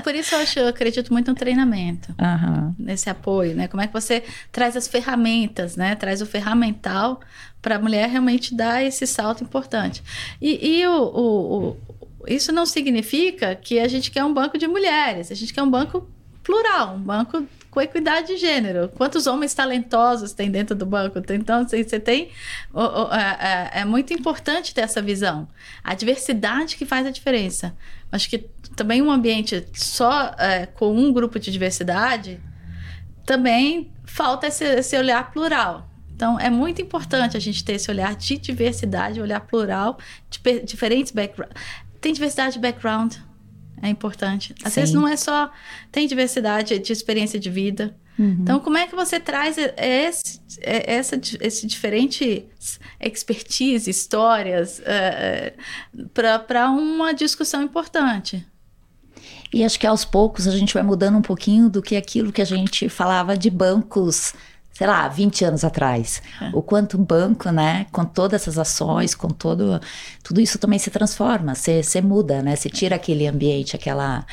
por 0.04 0.14
isso 0.14 0.36
eu 0.36 0.40
acho, 0.40 0.60
eu 0.60 0.68
acredito 0.68 1.12
muito 1.14 1.30
no 1.30 1.36
treinamento, 1.36 2.14
uhum. 2.20 2.76
nesse 2.78 3.10
apoio, 3.10 3.56
né? 3.56 3.70
Como 3.70 3.82
é 3.82 3.88
que 3.88 3.94
você 3.94 4.24
traz 4.52 4.76
as 4.76 4.88
ferramentas, 4.88 5.78
né? 5.78 5.96
Traz 5.96 6.22
o 6.22 6.26
ferramental 6.26 7.22
para 7.62 7.78
a 7.78 7.80
mulher 7.80 8.10
realmente 8.10 8.54
dar 8.54 8.84
esse 8.84 9.08
salto 9.08 9.44
importante. 9.44 10.04
E, 10.42 10.80
e 10.80 10.88
o, 10.88 10.92
o, 10.92 11.70
o, 11.70 11.78
isso 12.28 12.52
não 12.52 12.66
significa 12.66 13.56
que 13.56 13.80
a 13.80 13.88
gente 13.88 14.12
quer 14.12 14.24
um 14.26 14.34
banco 14.34 14.58
de 14.58 14.68
mulheres, 14.68 15.32
a 15.32 15.36
gente 15.36 15.54
quer 15.54 15.64
um 15.64 15.70
banco 15.70 16.08
plural, 16.50 16.96
um 16.96 17.00
banco 17.00 17.46
com 17.70 17.80
equidade 17.80 18.30
de 18.30 18.38
gênero. 18.38 18.90
Quantos 18.98 19.28
homens 19.28 19.54
talentosos 19.54 20.34
tem 20.34 20.50
dentro 20.50 20.76
do 20.76 20.84
banco? 20.84 21.22
Então, 21.30 21.62
assim, 21.62 21.84
você 21.84 22.00
tem. 22.00 22.32
É, 23.12 23.78
é, 23.78 23.82
é 23.82 23.86
muito 23.86 24.12
importante 24.14 24.74
ter 24.74 24.82
essa 24.82 25.00
visão. 25.00 25.48
A 25.84 25.94
diversidade 25.94 26.76
que 26.76 26.88
faz 26.88 27.06
a 27.06 27.12
diferença. 27.12 27.78
Acho 28.12 28.28
que 28.28 28.40
também 28.76 29.00
um 29.00 29.12
ambiente 29.12 29.64
só 29.76 30.34
é, 30.40 30.66
com 30.66 30.92
um 30.98 31.14
grupo 31.14 31.38
de 31.38 31.52
diversidade 31.52 32.42
também 33.28 33.92
falta 34.04 34.48
esse, 34.48 34.66
esse 34.66 34.98
olhar 34.98 35.32
plural. 35.32 35.88
Então, 36.16 36.40
é 36.40 36.50
muito 36.50 36.82
importante 36.82 37.38
a 37.38 37.40
gente 37.40 37.64
ter 37.64 37.74
esse 37.74 37.92
olhar 37.92 38.16
de 38.16 38.40
diversidade, 38.40 39.22
olhar 39.22 39.40
plural, 39.42 40.00
de 40.32 40.62
diferentes 40.62 41.12
backgrounds. 41.12 41.56
Tem 42.02 42.12
diversidade 42.12 42.54
de 42.54 42.60
background, 42.60 43.18
é 43.82 43.90
importante. 43.90 44.54
Às 44.64 44.74
Sim. 44.74 44.82
vezes 44.82 44.96
não 44.96 45.08
é 45.08 45.16
só. 45.16 45.52
Tem 45.92 46.08
diversidade 46.08 46.80
de 46.80 46.92
experiência 46.92 47.40
de 47.40 47.50
vida. 47.50 47.96
Uhum. 48.18 48.40
Então, 48.42 48.60
como 48.60 48.78
é 48.78 48.86
que 48.86 48.96
você 48.96 49.20
traz 49.20 49.58
esse, 49.58 50.42
essa, 50.62 51.20
esse 51.40 51.66
diferente 51.66 52.46
expertise, 53.00 53.90
histórias, 53.90 54.80
uh, 54.80 56.10
para 56.10 56.70
uma 56.70 57.14
discussão 57.14 57.64
importante? 57.64 58.46
E 59.54 59.64
acho 59.64 59.80
que 59.80 59.88
aos 59.88 60.06
poucos 60.06 60.48
a 60.48 60.52
gente 60.52 60.74
vai 60.74 60.84
mudando 60.84 61.18
um 61.18 61.22
pouquinho 61.22 61.70
do 61.70 61.82
que 61.82 61.96
aquilo 61.96 62.32
que 62.32 62.42
a 62.42 62.46
gente 62.46 62.88
falava 62.90 63.38
de 63.38 63.50
bancos 63.50 64.34
sei 64.80 64.88
lá, 64.88 65.10
20 65.10 65.44
anos 65.44 65.66
atrás. 65.66 66.22
É. 66.42 66.52
O 66.54 66.62
quanto 66.62 66.98
um 66.98 67.04
banco, 67.04 67.52
né, 67.52 67.86
com 67.92 68.06
todas 68.06 68.42
essas 68.42 68.58
ações, 68.58 69.14
com 69.14 69.28
todo, 69.28 69.78
tudo 70.24 70.40
isso 70.40 70.58
também 70.58 70.80
se 70.80 70.90
transforma, 70.90 71.54
você 71.54 72.02
muda, 72.02 72.42
né, 72.42 72.56
você 72.56 72.70
tira 72.70 72.96
aquele 72.96 73.28
ambiente, 73.28 73.76
aquela, 73.76 74.26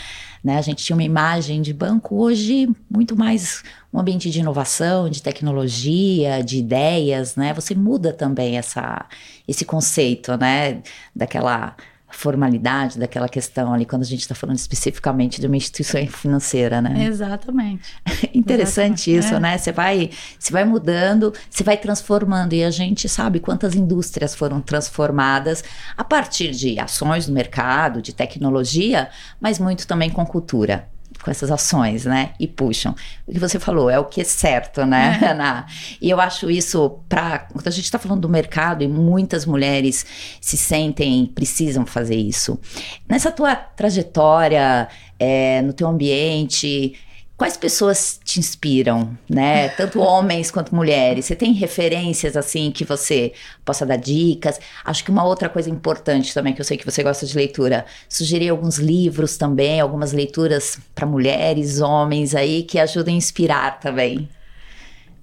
né, 0.45 0.57
a 0.57 0.61
gente 0.61 0.85
tinha 0.85 0.95
uma 0.95 1.03
imagem 1.03 1.61
de 1.61 1.73
banco, 1.73 2.15
hoje 2.15 2.69
muito 2.89 3.17
mais 3.17 3.65
um 3.93 3.99
ambiente 3.99 4.31
de 4.31 4.39
inovação, 4.39 5.11
de 5.11 5.21
tecnologia, 5.21 6.45
de 6.45 6.59
ideias, 6.59 7.35
né, 7.35 7.53
você 7.53 7.75
muda 7.75 8.13
também 8.13 8.57
essa, 8.57 9.05
esse 9.49 9.65
conceito, 9.65 10.37
né, 10.37 10.81
daquela 11.13 11.75
formalidade 12.09 12.99
daquela 12.99 13.29
questão 13.29 13.73
ali, 13.73 13.85
quando 13.85 14.03
a 14.03 14.07
gente 14.07 14.21
está 14.21 14.35
falando 14.35 14.57
especificamente 14.57 15.41
de 15.41 15.47
uma 15.47 15.57
instituição 15.57 16.05
financeira, 16.07 16.81
né? 16.81 17.05
Exatamente. 17.07 17.95
Interessante 18.33 19.11
Exatamente. 19.11 19.27
isso, 19.27 19.35
é. 19.35 19.41
né? 19.41 19.59
Você 19.59 19.73
vai, 19.73 20.11
você 20.39 20.53
vai 20.53 20.65
mudando, 20.65 21.33
você 21.51 21.65
vai 21.65 21.77
transformando 21.77 22.55
e 22.55 22.65
a 22.65 22.71
gente 22.71 23.09
sabe 23.09 23.41
quantas 23.41 23.75
indústrias 23.75 24.35
foram 24.35 24.61
transformadas 24.61 25.65
a 25.97 26.05
partir 26.05 26.53
de 26.53 26.79
ações 26.79 27.27
no 27.27 27.35
mercado, 27.35 28.01
de 28.01 28.15
tecnologia, 28.15 29.09
mas 29.41 29.59
muito 29.59 29.87
também 29.87 30.11
com 30.11 30.25
cultura 30.25 30.89
com 31.27 31.31
essas 31.33 31.51
ações, 31.51 32.05
né? 32.05 32.35
E 32.39 32.47
puxam. 32.47 32.95
O 33.27 33.33
que 33.33 33.39
você 33.41 33.59
falou 33.59 33.91
é 33.91 33.99
o 33.99 34.05
que 34.05 34.21
é 34.21 34.25
certo, 34.25 34.87
né, 34.87 35.19
é. 35.21 35.27
Ana? 35.27 35.67
E 36.01 36.09
eu 36.09 36.21
acho 36.21 36.49
isso 36.49 37.01
para 37.09 37.41
quando 37.41 37.67
a 37.67 37.71
gente 37.73 37.85
está 37.85 37.99
falando 37.99 38.21
do 38.21 38.29
mercado 38.29 38.85
e 38.85 38.89
muitas 38.89 39.45
mulheres 39.45 40.07
se 40.41 40.57
sentem 40.57 41.27
precisam 41.27 41.85
fazer 41.85 42.15
isso. 42.15 42.61
Nessa 43.09 43.33
tua 43.33 43.57
trajetória, 43.57 44.87
é, 45.19 45.61
no 45.63 45.73
teu 45.73 45.89
ambiente, 45.89 46.95
Quais 47.37 47.55
pessoas 47.55 48.19
te 48.25 48.41
inspiram, 48.41 49.17
né? 49.29 49.69
Tanto 49.69 50.01
homens 50.01 50.51
quanto 50.51 50.75
mulheres. 50.75 51.27
Você 51.27 51.37
tem 51.37 51.53
referências 51.53 52.35
assim 52.35 52.71
que 52.71 52.83
você 52.83 53.35
possa 53.63 53.85
dar 53.85 53.97
dicas? 53.97 54.59
Acho 54.83 55.05
que 55.05 55.11
uma 55.11 55.23
outra 55.23 55.47
coisa 55.51 55.69
importante 55.69 56.33
também 56.33 56.55
que 56.55 56.61
eu 56.63 56.65
sei 56.65 56.79
que 56.79 56.85
você 56.85 57.03
gosta 57.03 57.27
de 57.27 57.37
leitura, 57.37 57.85
sugerir 58.09 58.49
alguns 58.49 58.79
livros 58.79 59.37
também, 59.37 59.81
algumas 59.81 60.13
leituras 60.13 60.79
para 60.95 61.07
mulheres, 61.07 61.83
homens 61.83 62.35
aí 62.35 62.63
que 62.63 62.79
ajudem 62.79 63.17
a 63.17 63.19
inspirar 63.19 63.81
também. 63.81 64.27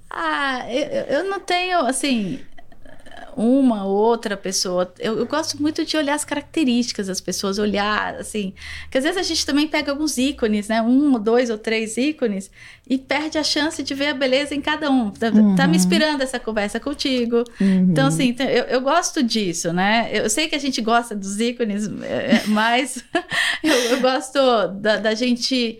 Ah, 0.07 0.65
eu, 0.69 1.17
eu 1.17 1.23
não 1.23 1.39
tenho 1.39 1.79
assim 1.79 2.39
uma 3.35 3.85
outra 3.85 4.35
pessoa. 4.37 4.91
Eu, 4.99 5.17
eu, 5.17 5.25
gosto 5.25 5.61
muito 5.61 5.85
de 5.85 5.97
olhar 5.97 6.13
as 6.13 6.25
características 6.25 7.07
das 7.07 7.21
pessoas, 7.21 7.57
olhar 7.57 8.15
assim. 8.15 8.53
Que 8.89 8.97
às 8.97 9.03
vezes 9.03 9.19
a 9.19 9.23
gente 9.23 9.45
também 9.45 9.67
pega 9.67 9.91
alguns 9.91 10.17
ícones, 10.17 10.67
né? 10.67 10.81
Um, 10.81 11.19
dois 11.19 11.49
ou 11.49 11.57
três 11.57 11.97
ícones 11.97 12.49
e 12.87 12.97
perde 12.97 13.37
a 13.37 13.43
chance 13.43 13.81
de 13.81 13.93
ver 13.93 14.07
a 14.07 14.13
beleza 14.13 14.53
em 14.53 14.61
cada 14.61 14.89
um. 14.89 15.09
Tá, 15.11 15.29
uhum. 15.29 15.55
tá 15.55 15.67
me 15.67 15.77
inspirando 15.77 16.21
essa 16.23 16.39
conversa 16.39 16.79
contigo. 16.79 17.43
Uhum. 17.59 17.87
Então, 17.91 18.07
assim, 18.07 18.35
eu, 18.39 18.63
eu, 18.65 18.81
gosto 18.81 19.23
disso, 19.23 19.71
né? 19.71 20.09
Eu 20.11 20.29
sei 20.29 20.47
que 20.47 20.55
a 20.55 20.59
gente 20.59 20.81
gosta 20.81 21.15
dos 21.15 21.39
ícones, 21.39 21.87
é, 22.01 22.35
é, 22.35 22.43
mas 22.47 23.03
eu, 23.63 23.73
eu, 23.73 24.01
gosto 24.01 24.39
da, 24.79 24.97
da 24.97 25.13
gente 25.13 25.79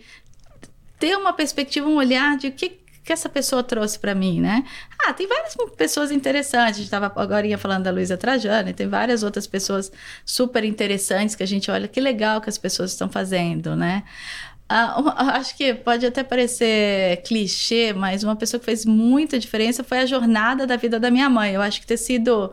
ter 0.98 1.16
uma 1.16 1.32
perspectiva, 1.32 1.86
um 1.86 1.96
olhar 1.96 2.36
de 2.36 2.48
o 2.48 2.52
que 2.52 2.83
que 3.04 3.12
essa 3.12 3.28
pessoa 3.28 3.62
trouxe 3.62 3.98
para 3.98 4.14
mim, 4.14 4.40
né? 4.40 4.64
Ah, 5.06 5.12
tem 5.12 5.26
várias 5.26 5.54
pessoas 5.76 6.10
interessantes. 6.10 6.76
A 6.76 6.78
gente 6.78 6.84
estava 6.84 7.12
agora 7.14 7.58
falando 7.58 7.84
da 7.84 7.90
Luísa 7.90 8.16
Trajano, 8.16 8.70
e 8.70 8.72
tem 8.72 8.88
várias 8.88 9.22
outras 9.22 9.46
pessoas 9.46 9.92
super 10.24 10.64
interessantes 10.64 11.34
que 11.34 11.42
a 11.42 11.46
gente 11.46 11.70
olha 11.70 11.86
que 11.86 12.00
legal 12.00 12.40
que 12.40 12.48
as 12.48 12.56
pessoas 12.56 12.92
estão 12.92 13.08
fazendo, 13.08 13.76
né? 13.76 14.04
Ah, 14.66 15.36
acho 15.36 15.54
que 15.56 15.74
pode 15.74 16.06
até 16.06 16.24
parecer 16.24 17.18
clichê, 17.26 17.92
mas 17.92 18.24
uma 18.24 18.34
pessoa 18.34 18.58
que 18.58 18.64
fez 18.64 18.86
muita 18.86 19.38
diferença 19.38 19.84
foi 19.84 19.98
a 19.98 20.06
jornada 20.06 20.66
da 20.66 20.76
vida 20.76 20.98
da 20.98 21.10
minha 21.10 21.28
mãe. 21.28 21.52
Eu 21.52 21.60
acho 21.60 21.80
que 21.82 21.86
ter 21.86 21.98
sido 21.98 22.50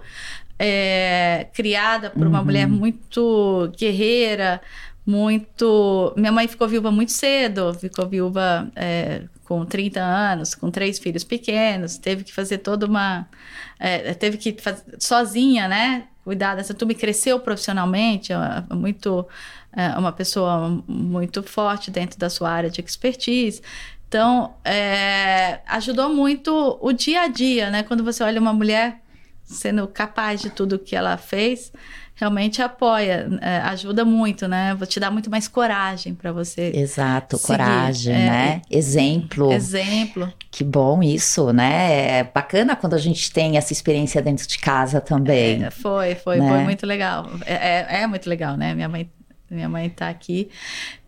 é, 0.60 1.48
criada 1.54 2.10
por 2.10 2.28
uma 2.28 2.40
uhum. 2.40 2.46
mulher 2.46 2.68
muito 2.68 3.72
guerreira, 3.78 4.62
muito. 5.06 6.14
Minha 6.18 6.34
mãe 6.34 6.48
ficou 6.50 6.68
viúva 6.68 6.92
muito 6.92 7.14
cedo, 7.14 7.74
ficou 7.74 8.08
viúva 8.08 8.70
é, 8.76 9.24
com 9.52 9.66
30 9.66 10.00
anos, 10.00 10.56
com 10.56 10.72
três 10.72 10.98
filhos 10.98 11.26
pequenos, 11.26 11.98
teve 11.98 12.24
que 12.24 12.34
fazer 12.34 12.60
toda 12.60 12.86
uma. 12.86 13.28
É, 13.78 14.14
teve 14.14 14.38
que 14.38 14.56
sozinha, 14.98 15.68
né? 15.68 16.06
Cuidar 16.24 16.56
dessa 16.56 16.74
turma 16.74 16.94
e 16.94 16.96
cresceu 16.96 17.38
profissionalmente, 17.38 18.32
é, 18.32 18.36
é 18.70 18.74
muito. 18.74 19.28
É 19.74 19.90
uma 19.98 20.14
pessoa 20.14 20.82
muito 20.88 21.44
forte 21.44 21.92
dentro 21.92 22.18
da 22.18 22.30
sua 22.30 22.50
área 22.50 22.70
de 22.70 22.80
expertise. 22.80 23.62
Então, 24.08 24.54
é, 24.64 25.60
ajudou 25.68 26.08
muito 26.08 26.78
o 26.82 26.94
dia 26.94 27.24
a 27.24 27.28
dia, 27.28 27.70
né? 27.70 27.84
Quando 27.84 28.06
você 28.06 28.24
olha 28.24 28.40
uma 28.40 28.54
mulher 28.54 29.02
sendo 29.44 29.86
capaz 29.86 30.40
de 30.40 30.50
tudo 30.50 30.80
que 30.80 30.96
ela 30.96 31.18
fez, 31.18 31.74
realmente 32.22 32.62
apoia, 32.62 33.28
é, 33.42 33.58
ajuda 33.62 34.06
muito, 34.06 34.48
né? 34.48 34.76
Vou 34.76 34.86
te 34.86 35.00
dar 35.00 35.10
muito 35.10 35.28
mais 35.28 35.48
coragem 35.48 36.14
para 36.14 36.32
você. 36.32 36.72
Exato, 36.76 37.36
seguir. 37.36 37.48
coragem, 37.48 38.14
é, 38.14 38.18
né? 38.18 38.62
Exemplo. 38.70 39.52
Exemplo. 39.52 40.32
Que 40.52 40.64
bom 40.64 41.02
isso, 41.02 41.52
né? 41.52 42.20
É 42.20 42.24
bacana 42.24 42.76
quando 42.76 42.94
a 42.94 43.00
gente 43.00 43.32
tem 43.32 43.58
essa 43.58 43.74
experiência 43.74 44.22
dentro 44.22 44.48
de 44.48 44.60
casa 44.60 45.02
também. 45.02 45.64
É, 45.64 45.72
foi, 45.72 46.14
foi, 46.14 46.38
né? 46.38 46.48
foi 46.48 46.60
muito 46.60 46.86
legal. 46.86 47.28
É, 47.44 47.54
é, 47.54 48.02
é, 48.04 48.08
muito 48.08 48.30
legal, 48.30 48.56
né? 48.56 48.76
Minha 48.76 48.88
mãe, 48.88 49.12
minha 49.50 49.68
mãe 49.68 49.90
tá 49.90 50.08
aqui 50.08 50.48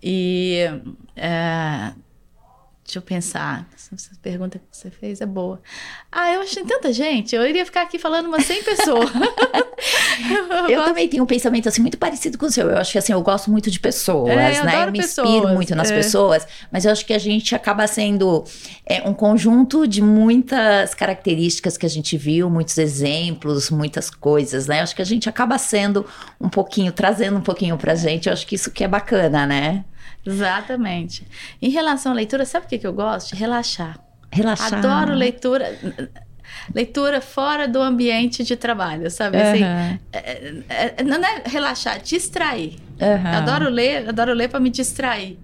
e 0.01 0.67
é, 1.15 1.93
Deixa 2.83 2.97
eu 2.97 3.03
pensar. 3.03 3.67
Essa 3.75 4.11
pergunta 4.21 4.59
que 4.59 4.65
você 4.69 4.89
fez 4.89 5.21
é 5.21 5.25
boa. 5.25 5.61
Ah, 6.11 6.31
eu 6.33 6.41
achei 6.41 6.63
tanta 6.63 6.91
gente. 6.91 7.35
Eu 7.35 7.47
iria 7.47 7.65
ficar 7.65 7.83
aqui 7.83 7.97
falando 7.97 8.25
umas 8.25 8.45
100 8.45 8.63
pessoas. 8.63 9.11
eu, 10.69 10.83
também 10.83 11.07
tenho 11.07 11.23
um 11.23 11.25
pensamento 11.25 11.67
assim 11.67 11.81
muito 11.81 11.97
parecido 11.97 12.37
com 12.37 12.45
o 12.45 12.51
seu. 12.51 12.69
Eu 12.69 12.77
acho 12.77 12.91
que 12.91 12.97
assim, 12.97 13.13
eu 13.13 13.21
gosto 13.21 13.51
muito 13.51 13.69
de 13.69 13.79
pessoas, 13.79 14.29
é, 14.29 14.59
eu 14.59 14.65
né? 14.65 14.83
Eu 14.83 14.91
me 14.91 14.99
pessoas. 14.99 15.29
inspiro 15.29 15.53
muito 15.53 15.75
nas 15.75 15.91
é. 15.91 15.95
pessoas, 15.95 16.47
mas 16.71 16.85
eu 16.85 16.91
acho 16.91 17.05
que 17.05 17.13
a 17.13 17.19
gente 17.19 17.55
acaba 17.55 17.85
sendo 17.87 18.43
é, 18.85 19.07
um 19.07 19.13
conjunto 19.13 19.87
de 19.87 20.01
muitas 20.01 20.93
características 20.93 21.77
que 21.77 21.85
a 21.85 21.89
gente 21.89 22.17
viu, 22.17 22.49
muitos 22.49 22.77
exemplos, 22.77 23.69
muitas 23.69 24.09
coisas, 24.09 24.67
né? 24.67 24.79
Eu 24.79 24.83
acho 24.83 24.95
que 24.95 25.01
a 25.01 25.05
gente 25.05 25.29
acaba 25.29 25.57
sendo 25.57 26.05
um 26.39 26.49
pouquinho, 26.49 26.91
trazendo 26.91 27.37
um 27.37 27.41
pouquinho 27.41 27.77
pra 27.77 27.95
gente. 27.95 28.27
Eu 28.27 28.33
acho 28.33 28.45
que 28.45 28.55
isso 28.55 28.71
que 28.71 28.83
é 28.83 28.87
bacana, 28.87 29.45
né? 29.45 29.83
Exatamente. 30.25 31.27
Em 31.61 31.69
relação 31.69 32.11
à 32.11 32.15
leitura, 32.15 32.45
sabe 32.45 32.65
o 32.65 32.69
que, 32.69 32.77
que 32.77 32.87
eu 32.87 32.93
gosto? 32.93 33.35
Relaxar. 33.35 33.99
Relaxar. 34.31 34.73
Adoro 34.73 35.13
leitura. 35.13 35.77
Leitura 36.73 37.21
fora 37.21 37.67
do 37.67 37.81
ambiente 37.81 38.43
de 38.43 38.55
trabalho, 38.55 39.09
sabe? 39.09 39.37
Uhum. 39.37 39.43
Assim, 39.43 39.63
é, 39.63 39.99
é, 40.69 40.93
é, 40.97 41.03
não 41.03 41.17
é 41.17 41.43
relaxar, 41.45 42.01
distrair. 42.01 42.77
Uhum. 42.99 43.27
Adoro 43.27 43.69
ler, 43.69 44.09
adoro 44.09 44.33
ler 44.33 44.49
para 44.49 44.59
me 44.59 44.69
distrair. 44.69 45.37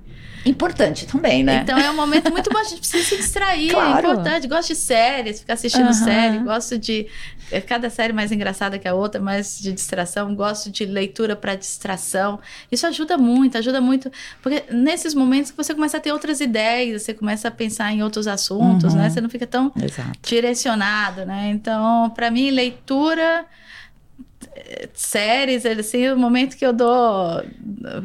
Importante 0.45 1.05
também, 1.05 1.43
né? 1.43 1.61
Então 1.63 1.77
é 1.77 1.91
um 1.91 1.95
momento 1.95 2.31
muito 2.31 2.49
bom, 2.49 2.59
a 2.59 2.63
gente 2.63 2.79
precisa 2.79 3.03
se 3.03 3.17
distrair, 3.17 3.69
é 3.69 3.73
Claro. 3.73 3.89
é 3.89 3.99
importante. 4.11 4.47
Gosto 4.47 4.69
de 4.69 4.75
séries, 4.75 5.39
ficar 5.41 5.53
assistindo 5.53 5.83
Aham. 5.85 5.93
série, 5.93 6.37
gosto 6.39 6.77
de. 6.77 7.07
é, 7.51 7.59
Cada 7.59 7.89
série 7.89 8.13
mais 8.13 8.31
engraçada 8.31 8.79
que 8.79 8.87
a 8.87 8.93
outra, 8.93 9.19
mais 9.21 9.59
de 9.59 9.71
distração, 9.73 10.33
gosto 10.35 10.69
de 10.71 10.85
leitura 10.85 11.35
para 11.35 11.55
distração. 11.55 12.39
Isso 12.71 12.85
ajuda 12.87 13.17
muito, 13.17 13.57
ajuda 13.57 13.81
muito, 13.81 14.11
porque 14.41 14.63
nesses 14.71 15.13
momentos 15.13 15.51
que 15.51 15.57
você 15.57 15.73
começa 15.73 15.97
a 15.97 15.99
ter 15.99 16.11
outras 16.13 16.39
ideias, 16.39 17.01
você 17.03 17.13
começa 17.13 17.47
a 17.47 17.51
pensar 17.51 17.91
em 17.91 18.01
outros 18.01 18.27
assuntos, 18.27 18.93
Uhum. 18.93 18.99
né? 19.01 19.09
Você 19.09 19.19
não 19.21 19.29
fica 19.29 19.45
tão 19.47 19.71
Exato. 19.81 20.19
direcionado, 20.23 21.25
né? 21.25 21.49
Então, 21.51 22.09
para 22.11 22.31
mim, 22.31 22.49
leitura, 22.49 23.45
séries, 24.93 25.65
assim, 25.65 26.09
o 26.09 26.17
momento 26.17 26.55
que 26.57 26.65
eu 26.65 26.71
dou, 26.73 27.41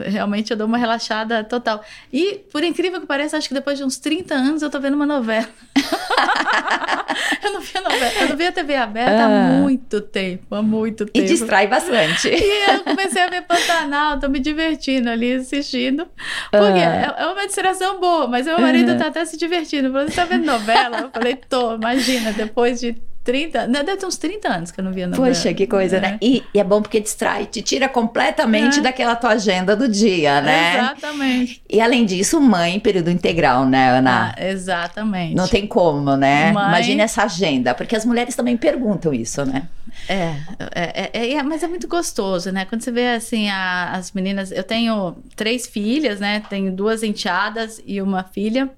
realmente 0.06 0.50
eu 0.50 0.56
dou 0.56 0.66
uma 0.66 0.78
relaxada 0.78 1.42
total. 1.44 1.82
E, 2.12 2.40
por 2.52 2.62
incrível 2.64 3.00
que 3.00 3.06
pareça, 3.06 3.36
acho 3.36 3.48
que 3.48 3.54
depois 3.54 3.78
de 3.78 3.84
uns 3.84 3.98
30 3.98 4.34
anos 4.34 4.62
eu 4.62 4.70
tô 4.70 4.80
vendo 4.80 4.94
uma 4.94 5.06
novela. 5.06 5.48
eu 7.42 7.52
não 7.52 7.60
via 7.60 7.80
novela, 7.80 8.12
eu 8.20 8.28
não 8.28 8.36
via 8.36 8.52
TV 8.52 8.74
aberta 8.76 9.24
há 9.24 9.26
Ah. 9.26 9.48
muito 9.60 10.00
tempo, 10.00 10.54
há 10.54 10.62
muito 10.62 11.04
E 11.04 11.06
tempo. 11.06 11.26
distrai 11.26 11.66
bastante. 11.66 12.28
E 12.28 12.70
eu 12.72 12.80
comecei 12.84 13.22
a 13.22 13.28
ver 13.28 13.42
Pantanal, 13.42 14.18
tô 14.18 14.28
me 14.28 14.38
divertindo 14.40 15.10
ali 15.10 15.34
assistindo. 15.34 16.06
Porque 16.50 16.80
Ah. 16.80 17.14
é, 17.18 17.22
é 17.22 17.26
uma 17.26 17.46
distração 17.46 18.00
boa, 18.00 18.26
mas 18.26 18.46
meu 18.46 18.58
marido 18.60 18.96
tá 18.98 19.08
até 19.08 19.24
se 19.24 19.36
divertindo. 19.36 19.92
Falou, 19.92 20.08
você 20.08 20.14
tá 20.14 20.24
vendo 20.24 20.44
novela? 20.44 20.98
Eu 21.02 21.10
falei, 21.10 21.36
tô, 21.36 21.74
imagina, 21.74 22.32
depois 22.32 22.80
de 22.80 22.96
30, 23.24 23.66
não, 23.66 23.82
deve 23.82 23.96
ter 23.96 24.06
uns 24.06 24.18
30 24.18 24.48
anos 24.48 24.70
que 24.70 24.78
eu 24.78 24.84
não 24.84 24.92
via 24.92 25.06
novela. 25.06 25.26
Poxa, 25.28 25.52
que 25.54 25.66
coisa, 25.66 25.96
É. 25.96 26.00
né? 26.00 26.18
E, 26.20 26.44
e 26.52 26.60
é 26.60 26.64
bom 26.64 26.82
porque 26.82 27.00
distrai, 27.00 27.46
te 27.46 27.62
tira 27.62 27.88
completamente 27.88 28.78
É. 28.80 28.82
daquela 28.82 29.16
tua 29.16 29.30
agenda 29.30 29.74
do 29.74 29.88
dia, 29.88 30.40
né? 30.42 30.74
Exatamente. 30.78 31.62
E 31.68 31.80
além 31.80 32.04
disso, 32.04 32.38
mãe, 32.40 32.78
período 32.78 33.10
integral, 33.10 33.64
né, 33.66 33.98
Ana? 33.98 34.34
Ah, 34.36 34.44
exatamente. 34.46 35.34
Não 35.34 35.48
tem 35.48 35.66
como, 35.66 36.16
né? 36.16 36.52
Mãe- 36.52 36.68
Imagina 36.68 37.02
essa 37.02 37.24
agenda, 37.24 37.74
porque 37.74 37.96
as 37.96 38.04
mulheres 38.04 38.36
também 38.36 38.56
perguntam 38.56 39.12
isso, 39.14 39.44
né? 39.46 39.68
É, 40.08 40.34
é, 40.74 41.10
é, 41.12 41.32
é, 41.34 41.42
mas 41.42 41.62
é 41.62 41.66
muito 41.68 41.88
gostoso, 41.88 42.50
né? 42.52 42.64
Quando 42.66 42.82
você 42.82 42.90
vê 42.92 43.08
assim 43.08 43.48
a- 43.48 43.92
as 43.92 44.12
meninas, 44.12 44.50
eu 44.52 44.62
tenho 44.64 45.16
três 45.34 45.66
filhas, 45.66 46.20
né? 46.20 46.42
Tenho 46.50 46.70
duas 46.72 47.02
enteadas 47.02 47.80
e 47.86 48.02
uma 48.02 48.22
filha, 48.24 48.68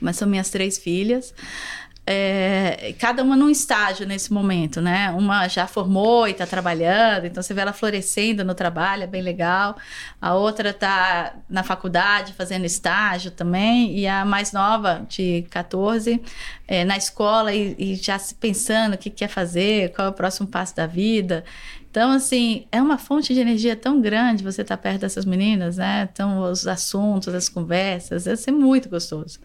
mas 0.00 0.16
são 0.16 0.28
minhas 0.28 0.50
três 0.50 0.78
filhas. 0.78 1.34
É, 2.14 2.94
cada 2.98 3.22
uma 3.22 3.34
num 3.34 3.48
estágio 3.48 4.06
nesse 4.06 4.32
momento, 4.32 4.80
né? 4.80 5.10
Uma 5.12 5.48
já 5.48 5.66
formou 5.66 6.28
e 6.28 6.32
está 6.32 6.46
trabalhando, 6.46 7.24
então 7.24 7.42
você 7.42 7.54
vê 7.54 7.62
ela 7.62 7.72
florescendo 7.72 8.44
no 8.44 8.54
trabalho, 8.54 9.04
é 9.04 9.06
bem 9.06 9.22
legal. 9.22 9.76
A 10.20 10.34
outra 10.34 10.70
está 10.70 11.34
na 11.48 11.62
faculdade 11.62 12.34
fazendo 12.34 12.66
estágio 12.66 13.30
também, 13.30 13.98
e 13.98 14.06
a 14.06 14.24
mais 14.24 14.52
nova, 14.52 15.06
de 15.08 15.46
14, 15.50 16.20
é, 16.68 16.84
na 16.84 16.96
escola 16.96 17.52
e, 17.54 17.74
e 17.78 17.94
já 17.94 18.18
se 18.18 18.34
pensando 18.34 18.94
o 18.94 18.98
que 18.98 19.08
quer 19.08 19.28
fazer, 19.28 19.92
qual 19.92 20.08
é 20.08 20.10
o 20.10 20.12
próximo 20.12 20.46
passo 20.46 20.76
da 20.76 20.86
vida. 20.86 21.44
Então, 21.90 22.10
assim, 22.10 22.66
é 22.72 22.80
uma 22.80 22.96
fonte 22.96 23.34
de 23.34 23.40
energia 23.40 23.76
tão 23.76 24.00
grande 24.00 24.42
você 24.42 24.62
estar 24.62 24.78
perto 24.78 25.02
dessas 25.02 25.26
meninas, 25.26 25.76
né? 25.76 26.08
Então, 26.10 26.40
os 26.50 26.66
assuntos, 26.66 27.34
as 27.34 27.50
conversas, 27.50 28.24
deve 28.24 28.38
ser 28.38 28.50
muito 28.50 28.88
gostoso. 28.88 29.38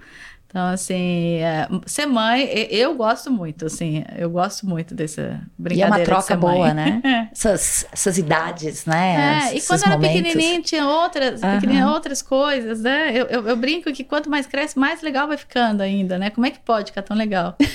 Então, 0.48 0.66
assim, 0.68 1.36
é, 1.40 1.68
ser 1.86 2.06
mãe, 2.06 2.50
eu 2.72 2.96
gosto 2.96 3.30
muito, 3.30 3.66
assim, 3.66 4.06
eu 4.18 4.30
gosto 4.30 4.66
muito 4.66 4.96
dessa 4.96 5.22
E 5.22 5.24
é 5.24 5.40
brincadeira 5.58 5.98
uma 5.98 6.06
troca 6.06 6.38
boa, 6.38 6.74
né? 6.74 7.02
Essas, 7.32 7.86
essas 7.92 8.18
idades, 8.18 8.86
né? 8.86 9.50
É, 9.52 9.58
e 9.58 9.62
quando 9.62 9.84
era 9.84 9.96
momentos. 9.96 10.24
pequenininho 10.24 10.62
tinha 10.64 10.88
outras, 10.88 11.44
Aham. 11.44 11.56
pequenininha, 11.56 11.88
outras 11.88 12.22
coisas, 12.22 12.82
né? 12.82 13.12
Eu, 13.14 13.26
eu, 13.28 13.48
eu 13.48 13.56
brinco 13.56 13.92
que 13.92 14.04
quanto 14.04 14.30
mais 14.30 14.48
cresce, 14.48 14.80
mais 14.80 15.02
legal 15.02 15.28
vai 15.28 15.38
ficando 15.38 15.82
ainda, 15.82 16.18
né? 16.18 16.30
Como 16.30 16.48
é 16.48 16.50
que 16.50 16.60
pode 16.60 16.92
ficar 16.92 17.02
tão 17.02 17.16
legal? 17.16 17.56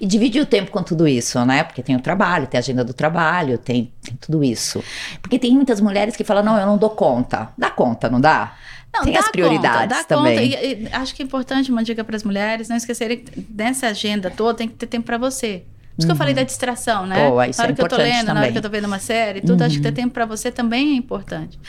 E 0.00 0.06
dividir 0.06 0.42
o 0.42 0.46
tempo 0.46 0.70
com 0.70 0.82
tudo 0.82 1.06
isso, 1.06 1.42
né? 1.44 1.64
Porque 1.64 1.82
tem 1.82 1.96
o 1.96 2.00
trabalho, 2.00 2.46
tem 2.46 2.58
a 2.58 2.60
agenda 2.60 2.84
do 2.84 2.92
trabalho, 2.92 3.58
tem, 3.58 3.92
tem 4.02 4.14
tudo 4.16 4.42
isso. 4.44 4.82
Porque 5.20 5.38
tem 5.38 5.52
muitas 5.54 5.80
mulheres 5.80 6.16
que 6.16 6.24
falam, 6.24 6.42
não, 6.42 6.58
eu 6.58 6.66
não 6.66 6.76
dou 6.76 6.90
conta. 6.90 7.50
Dá 7.56 7.70
conta, 7.70 8.08
não 8.10 8.20
dá? 8.20 8.54
Não, 8.92 9.04
Tem 9.04 9.16
as 9.16 9.30
prioridades 9.30 9.80
conta, 9.80 9.94
dá 9.94 10.04
também. 10.04 10.50
Conta. 10.50 10.64
E, 10.64 10.82
e 10.84 10.88
acho 10.92 11.14
que 11.14 11.22
é 11.22 11.24
importante 11.24 11.70
uma 11.70 11.82
dica 11.82 12.04
para 12.04 12.14
as 12.14 12.22
mulheres 12.24 12.68
não 12.68 12.76
esquecerem 12.76 13.18
que 13.18 13.46
nessa 13.50 13.86
agenda 13.88 14.30
toda 14.30 14.54
tem 14.58 14.68
que 14.68 14.74
ter 14.74 14.86
tempo 14.86 15.06
para 15.06 15.16
você. 15.18 15.64
Por 15.94 15.98
isso 15.98 16.06
que 16.08 16.12
eu 16.12 16.16
falei 16.16 16.32
da 16.32 16.42
distração, 16.42 17.06
né? 17.06 17.28
Boa, 17.28 17.48
isso 17.48 17.58
na 17.58 17.64
hora 17.64 17.72
é 17.72 17.76
que 17.76 17.82
eu 17.82 17.88
tô 17.88 17.96
lendo, 17.96 18.08
na 18.08 18.16
hora 18.16 18.34
também. 18.34 18.52
que 18.52 18.58
eu 18.58 18.62
tô 18.62 18.68
vendo 18.70 18.86
uma 18.86 18.98
série, 18.98 19.42
tudo, 19.42 19.60
acho 19.62 19.74
que 19.74 19.76
Uhum. 19.78 19.82
ter 19.82 19.92
tempo 19.92 20.14
para 20.14 20.24
você 20.24 20.50
também 20.50 20.92
é 20.92 20.96
importante. 20.96 21.60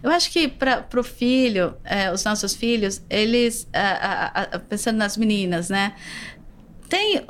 Eu 0.00 0.10
acho 0.12 0.30
que 0.30 0.46
para 0.46 0.86
o 0.96 1.02
filho, 1.02 1.74
é, 1.84 2.12
os 2.12 2.22
nossos 2.24 2.54
filhos, 2.54 3.02
eles, 3.10 3.66
ah, 3.72 4.30
ah, 4.34 4.48
ah, 4.52 4.58
pensando 4.60 4.96
nas 4.98 5.16
meninas, 5.16 5.68
né? 5.68 5.94
Tem 6.92 7.24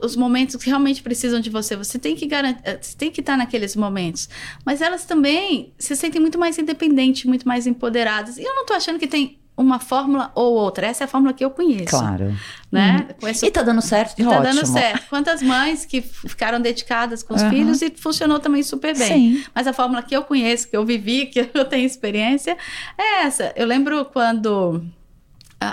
os 0.00 0.14
momentos 0.14 0.54
que 0.54 0.68
realmente 0.68 1.02
precisam 1.02 1.40
de 1.40 1.50
você. 1.50 1.74
Você 1.74 1.98
tem 1.98 2.14
que 2.14 2.24
garantir, 2.24 2.62
você 2.80 2.96
tem 2.96 3.10
que 3.10 3.18
estar 3.18 3.36
naqueles 3.36 3.74
momentos. 3.74 4.28
Mas 4.64 4.80
elas 4.80 5.04
também 5.04 5.72
se 5.76 5.96
sentem 5.96 6.20
muito 6.20 6.38
mais 6.38 6.56
independentes, 6.56 7.24
muito 7.24 7.48
mais 7.48 7.66
empoderadas. 7.66 8.38
E 8.38 8.44
eu 8.44 8.54
não 8.54 8.64
tô 8.64 8.72
achando 8.74 9.00
que 9.00 9.08
tem 9.08 9.40
uma 9.56 9.80
fórmula 9.80 10.30
ou 10.36 10.54
outra. 10.54 10.86
Essa 10.86 11.02
é 11.02 11.06
a 11.06 11.08
fórmula 11.08 11.32
que 11.32 11.44
eu 11.44 11.50
conheço. 11.50 11.86
Claro. 11.86 12.32
Né? 12.70 13.08
Conheço 13.20 13.44
E 13.44 13.50
tá 13.50 13.62
dando 13.62 13.82
certo, 13.82 14.20
e 14.20 14.22
tá 14.22 14.30
ótimo. 14.38 14.44
dando 14.54 14.66
certo. 14.66 15.08
Quantas 15.08 15.42
mães 15.42 15.84
que 15.84 16.00
ficaram 16.00 16.60
dedicadas 16.60 17.24
com 17.24 17.34
os 17.34 17.42
Aham. 17.42 17.50
filhos 17.50 17.82
e 17.82 17.90
funcionou 17.90 18.38
também 18.38 18.62
super 18.62 18.96
bem. 18.96 19.08
Sim. 19.08 19.44
Mas 19.52 19.66
a 19.66 19.72
fórmula 19.72 20.00
que 20.00 20.14
eu 20.14 20.22
conheço, 20.22 20.68
que 20.70 20.76
eu 20.76 20.86
vivi, 20.86 21.26
que 21.32 21.50
eu 21.52 21.64
tenho 21.64 21.84
experiência, 21.84 22.56
é 22.96 23.24
essa. 23.24 23.52
Eu 23.56 23.66
lembro 23.66 24.04
quando 24.04 24.80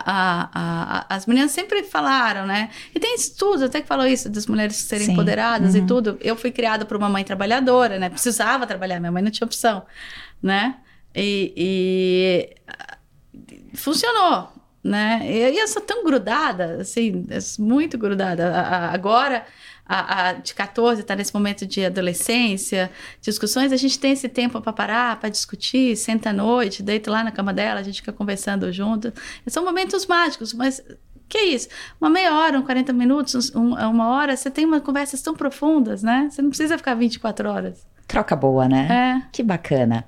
a- 0.06 0.50
a- 0.54 1.06
as 1.16 1.26
meninas 1.26 1.52
sempre 1.52 1.84
falaram, 1.84 2.46
né? 2.46 2.70
E 2.94 3.00
tem 3.00 3.16
estudos 3.16 3.62
até 3.62 3.82
que 3.82 3.88
falou 3.88 4.06
isso, 4.06 4.30
das 4.30 4.46
mulheres 4.48 4.76
serem 4.76 5.08
Sim. 5.08 5.12
empoderadas 5.14 5.76
e 5.76 5.80
Uhum. 5.80 5.86
tudo. 5.88 6.18
Eu 6.22 6.36
fui 6.36 6.52
criada 6.52 6.86
por 6.86 6.96
uma 6.98 7.10
mãe 7.10 7.24
trabalhadora, 7.24 7.98
né? 8.00 8.10
Precisava 8.10 8.66
trabalhar, 8.68 9.00
minha 9.00 9.12
mãe 9.12 9.24
não 9.24 9.32
tinha 9.32 9.46
opção, 9.46 9.84
né? 10.42 10.76
E, 11.16 11.54
e, 11.58 12.56
funcionou, 13.76 14.52
né? 14.84 15.22
E, 15.24 15.52
e 15.56 15.60
eu 15.60 15.68
sou 15.68 15.82
tão 15.82 16.04
grudada, 16.04 16.78
assim, 16.82 17.26
muito 17.60 17.98
grudada. 17.98 18.62
Agora, 18.92 19.46
a, 19.90 20.30
a 20.30 20.34
de 20.34 20.54
14 20.54 21.02
está 21.02 21.16
nesse 21.16 21.34
momento 21.34 21.66
de 21.66 21.84
adolescência, 21.84 22.92
discussões, 23.20 23.74
a 23.74 23.78
gente 23.78 23.98
tem 24.00 24.12
esse 24.12 24.30
tempo 24.30 24.62
para 24.62 24.72
parar, 24.72 25.20
para 25.20 25.30
discutir, 25.30 25.96
senta 25.98 26.30
à 26.30 26.34
noite, 26.34 26.84
deita 26.84 27.10
lá 27.10 27.24
na 27.24 27.32
cama 27.32 27.52
dela, 27.52 27.80
a 27.80 27.84
gente 27.84 27.96
fica 28.02 28.14
conversando 28.14 28.72
junto. 28.72 29.12
São 29.48 29.66
momentos 29.66 30.06
mágicos, 30.06 30.54
mas 30.54 30.82
que 31.28 31.38
é 31.38 31.46
isso? 31.46 31.68
Uma 32.00 32.10
meia 32.10 32.36
hora, 32.38 32.58
um 32.58 32.62
40 32.64 32.94
minutos, 32.94 33.54
um- 33.56 33.74
uma 33.76 34.10
hora, 34.10 34.36
você 34.38 34.50
tem 34.50 34.66
umas 34.66 34.82
conversas 34.82 35.22
tão 35.22 35.34
profundas, 35.36 36.02
né? 36.04 36.28
Você 36.32 36.42
não 36.42 36.50
precisa 36.50 36.78
ficar 36.78 36.94
24 36.96 37.50
horas. 37.50 37.86
Troca 38.10 38.36
boa, 38.36 38.68
né? 38.68 38.88
É. 38.90 39.30
Que 39.32 39.44
bacana. 39.44 40.04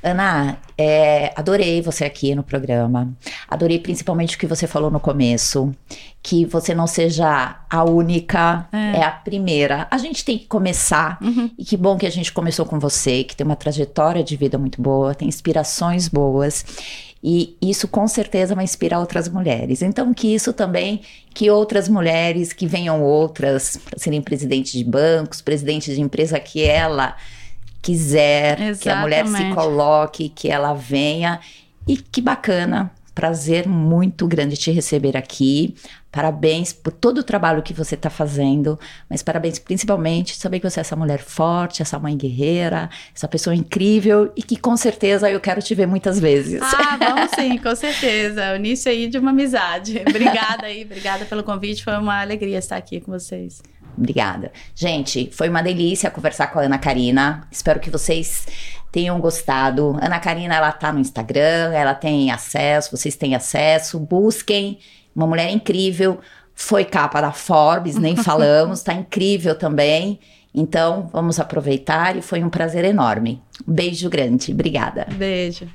Ana, 0.00 0.56
é, 0.78 1.32
adorei 1.34 1.82
você 1.82 2.04
aqui 2.04 2.32
no 2.32 2.44
programa. 2.44 3.12
Adorei 3.48 3.80
principalmente 3.80 4.36
o 4.36 4.38
que 4.38 4.46
você 4.46 4.68
falou 4.68 4.88
no 4.88 5.00
começo. 5.00 5.74
Que 6.22 6.44
você 6.44 6.76
não 6.76 6.86
seja 6.86 7.56
a 7.68 7.84
única, 7.84 8.68
É. 8.72 8.98
é, 8.98 9.02
a 9.02 9.10
primeira. 9.10 9.88
A 9.90 9.98
gente 9.98 10.24
tem 10.24 10.38
que 10.38 10.46
começar. 10.46 11.18
Uhum. 11.20 11.50
E 11.58 11.64
que 11.64 11.76
bom 11.76 11.98
que 11.98 12.06
a 12.06 12.10
gente 12.10 12.32
começou 12.32 12.64
com 12.64 12.78
você, 12.78 13.24
que 13.24 13.34
tem 13.34 13.44
uma 13.44 13.56
trajetória 13.56 14.22
de 14.22 14.36
vida 14.36 14.56
muito 14.56 14.80
boa, 14.80 15.12
tem 15.12 15.26
inspirações 15.26 16.06
boas. 16.06 16.64
E 17.22 17.56
isso 17.60 17.88
com 17.88 18.06
certeza 18.06 18.54
vai 18.54 18.62
inspirar 18.62 19.00
outras 19.00 19.28
mulheres. 19.28 19.82
Então, 19.82 20.14
que 20.14 20.32
isso 20.32 20.52
também, 20.52 21.00
que 21.34 21.50
outras 21.50 21.88
mulheres, 21.88 22.52
que 22.52 22.64
venham 22.66 23.02
outras, 23.02 23.76
para 23.76 23.98
serem 23.98 24.22
presidentes 24.22 24.72
de 24.72 24.84
bancos, 24.84 25.42
presidentes 25.42 25.96
de 25.96 26.00
empresa, 26.00 26.38
que 26.38 26.62
ela 26.62 27.16
quiser, 27.82 28.76
que 28.78 28.88
a 28.88 28.96
mulher 28.96 29.24
se 29.24 29.30
Exatamente. 29.30 29.54
coloque, 29.54 30.28
que 30.28 30.48
ela 30.48 30.74
venha. 30.74 31.40
E 31.88 31.96
que 31.96 32.20
bacana, 32.20 32.92
prazer 33.14 33.68
muito 33.68 34.26
grande 34.26 34.56
te 34.56 34.70
receber 34.70 35.16
aqui. 35.16 35.74
Parabéns 36.10 36.72
por 36.72 36.92
todo 36.92 37.18
o 37.18 37.22
trabalho 37.22 37.62
que 37.62 37.72
você 37.72 37.94
está 37.94 38.10
fazendo, 38.10 38.78
mas 39.08 39.22
parabéns 39.22 39.58
principalmente 39.58 40.34
saber 40.34 40.58
que 40.58 40.68
você 40.68 40.80
é 40.80 40.82
essa 40.82 40.96
mulher 40.96 41.20
forte, 41.20 41.82
essa 41.82 41.98
mãe 41.98 42.16
guerreira, 42.16 42.90
essa 43.14 43.28
pessoa 43.28 43.54
incrível 43.54 44.32
e 44.36 44.42
que 44.42 44.56
com 44.56 44.76
certeza 44.76 45.30
eu 45.30 45.38
quero 45.38 45.62
te 45.62 45.74
ver 45.74 45.86
muitas 45.86 46.18
vezes. 46.18 46.60
Ah, 46.62 46.96
vamos 46.96 47.30
sim, 47.36 47.58
com 47.58 47.76
certeza. 47.76 48.52
O 48.52 48.56
início 48.56 48.90
aí 48.90 49.06
de 49.06 49.18
uma 49.18 49.30
amizade. 49.30 50.02
Obrigada 50.08 50.66
aí, 50.66 50.84
obrigada 50.84 51.24
pelo 51.24 51.44
convite. 51.44 51.84
Foi 51.84 51.96
uma 51.96 52.20
alegria 52.20 52.58
estar 52.58 52.76
aqui 52.76 53.00
com 53.00 53.12
vocês. 53.12 53.62
Obrigada. 53.96 54.52
Gente, 54.74 55.30
foi 55.32 55.48
uma 55.48 55.62
delícia 55.62 56.10
conversar 56.10 56.48
com 56.48 56.58
a 56.58 56.62
Ana 56.62 56.78
Karina. 56.78 57.46
Espero 57.50 57.80
que 57.80 57.90
vocês 57.90 58.46
tenham 58.90 59.20
gostado. 59.20 59.96
Ana 60.00 60.18
Karina, 60.18 60.54
ela 60.54 60.72
tá 60.72 60.92
no 60.92 61.00
Instagram, 61.00 61.72
ela 61.72 61.94
tem 61.94 62.30
acesso, 62.30 62.96
vocês 62.96 63.16
têm 63.16 63.34
acesso. 63.34 63.98
Busquem. 63.98 64.78
Uma 65.14 65.26
mulher 65.26 65.50
incrível. 65.50 66.20
Foi 66.54 66.84
capa 66.84 67.20
da 67.20 67.32
Forbes, 67.32 67.96
nem 67.96 68.16
falamos, 68.22 68.82
tá 68.82 68.92
incrível 68.92 69.54
também. 69.54 70.20
Então, 70.54 71.08
vamos 71.12 71.38
aproveitar 71.38 72.16
e 72.16 72.22
foi 72.22 72.42
um 72.42 72.50
prazer 72.50 72.84
enorme. 72.84 73.42
Um 73.66 73.72
beijo 73.72 74.10
grande. 74.10 74.52
Obrigada. 74.52 75.06
Beijo. 75.12 75.68